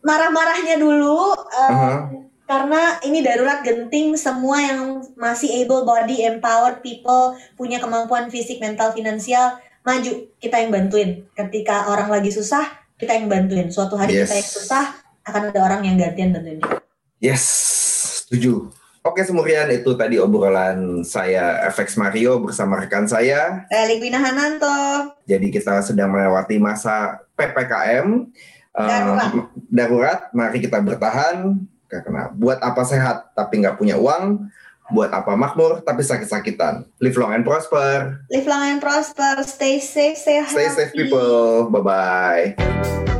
marah-marahnya 0.00 0.78
dulu. 0.78 1.34
eh, 1.34 1.70
Aha. 1.70 1.94
Karena 2.48 2.96
ini 3.04 3.20
darurat 3.20 3.60
genting. 3.60 4.16
Semua 4.16 4.56
yang 4.64 5.04
masih 5.20 5.52
able 5.60 5.84
body, 5.84 6.24
empowered 6.24 6.80
people, 6.80 7.36
punya 7.60 7.76
kemampuan 7.76 8.32
fisik, 8.32 8.56
mental, 8.56 8.96
finansial, 8.96 9.60
maju. 9.84 10.32
Kita 10.40 10.56
yang 10.56 10.72
bantuin. 10.72 11.28
Ketika 11.36 11.92
orang 11.92 12.08
lagi 12.08 12.32
susah, 12.32 12.64
kita 12.96 13.20
yang 13.20 13.28
bantuin. 13.28 13.68
Suatu 13.68 14.00
hari 14.00 14.16
Yes. 14.16 14.32
kita 14.32 14.34
yang 14.40 14.50
susah, 14.64 14.84
akan 15.28 15.42
ada 15.52 15.60
orang 15.60 15.80
yang 15.84 16.00
gantian 16.00 16.32
bantuin. 16.32 16.64
Yes, 17.20 17.44
setuju. 18.24 18.72
Oke 19.04 19.24
Semurian, 19.24 19.68
itu 19.68 19.92
tadi 19.96 20.16
obrolan 20.16 21.04
saya 21.04 21.64
FX 21.68 22.00
Mario 22.00 22.40
bersama 22.44 22.80
rekan 22.80 23.04
saya. 23.04 23.68
Ligwina 23.88 24.20
Hananto. 24.24 25.14
Jadi 25.28 25.52
kita 25.52 25.84
sedang 25.84 26.16
melewati 26.16 26.56
masa 26.56 27.20
PPKM. 27.36 28.08
Darurat. 28.78 29.30
darurat, 29.68 30.20
mari 30.30 30.62
kita 30.62 30.78
bertahan. 30.78 31.56
Karena 31.88 32.28
buat 32.30 32.60
apa 32.60 32.84
sehat 32.84 33.32
tapi 33.32 33.64
nggak 33.64 33.80
punya 33.80 33.96
uang, 33.96 34.46
buat 34.92 35.12
apa 35.12 35.36
makmur 35.36 35.80
tapi 35.84 36.04
sakit-sakitan. 36.04 36.84
Live 37.00 37.16
long 37.16 37.32
and 37.32 37.44
prosper. 37.44 38.24
Live 38.28 38.48
long 38.48 38.64
and 38.64 38.80
prosper. 38.80 39.42
Stay 39.44 39.80
safe, 39.80 40.16
stay 40.16 40.44
healthy. 40.44 40.54
Stay 40.54 40.68
safe 40.68 40.92
people. 40.92 41.68
Bye-bye. 41.72 43.16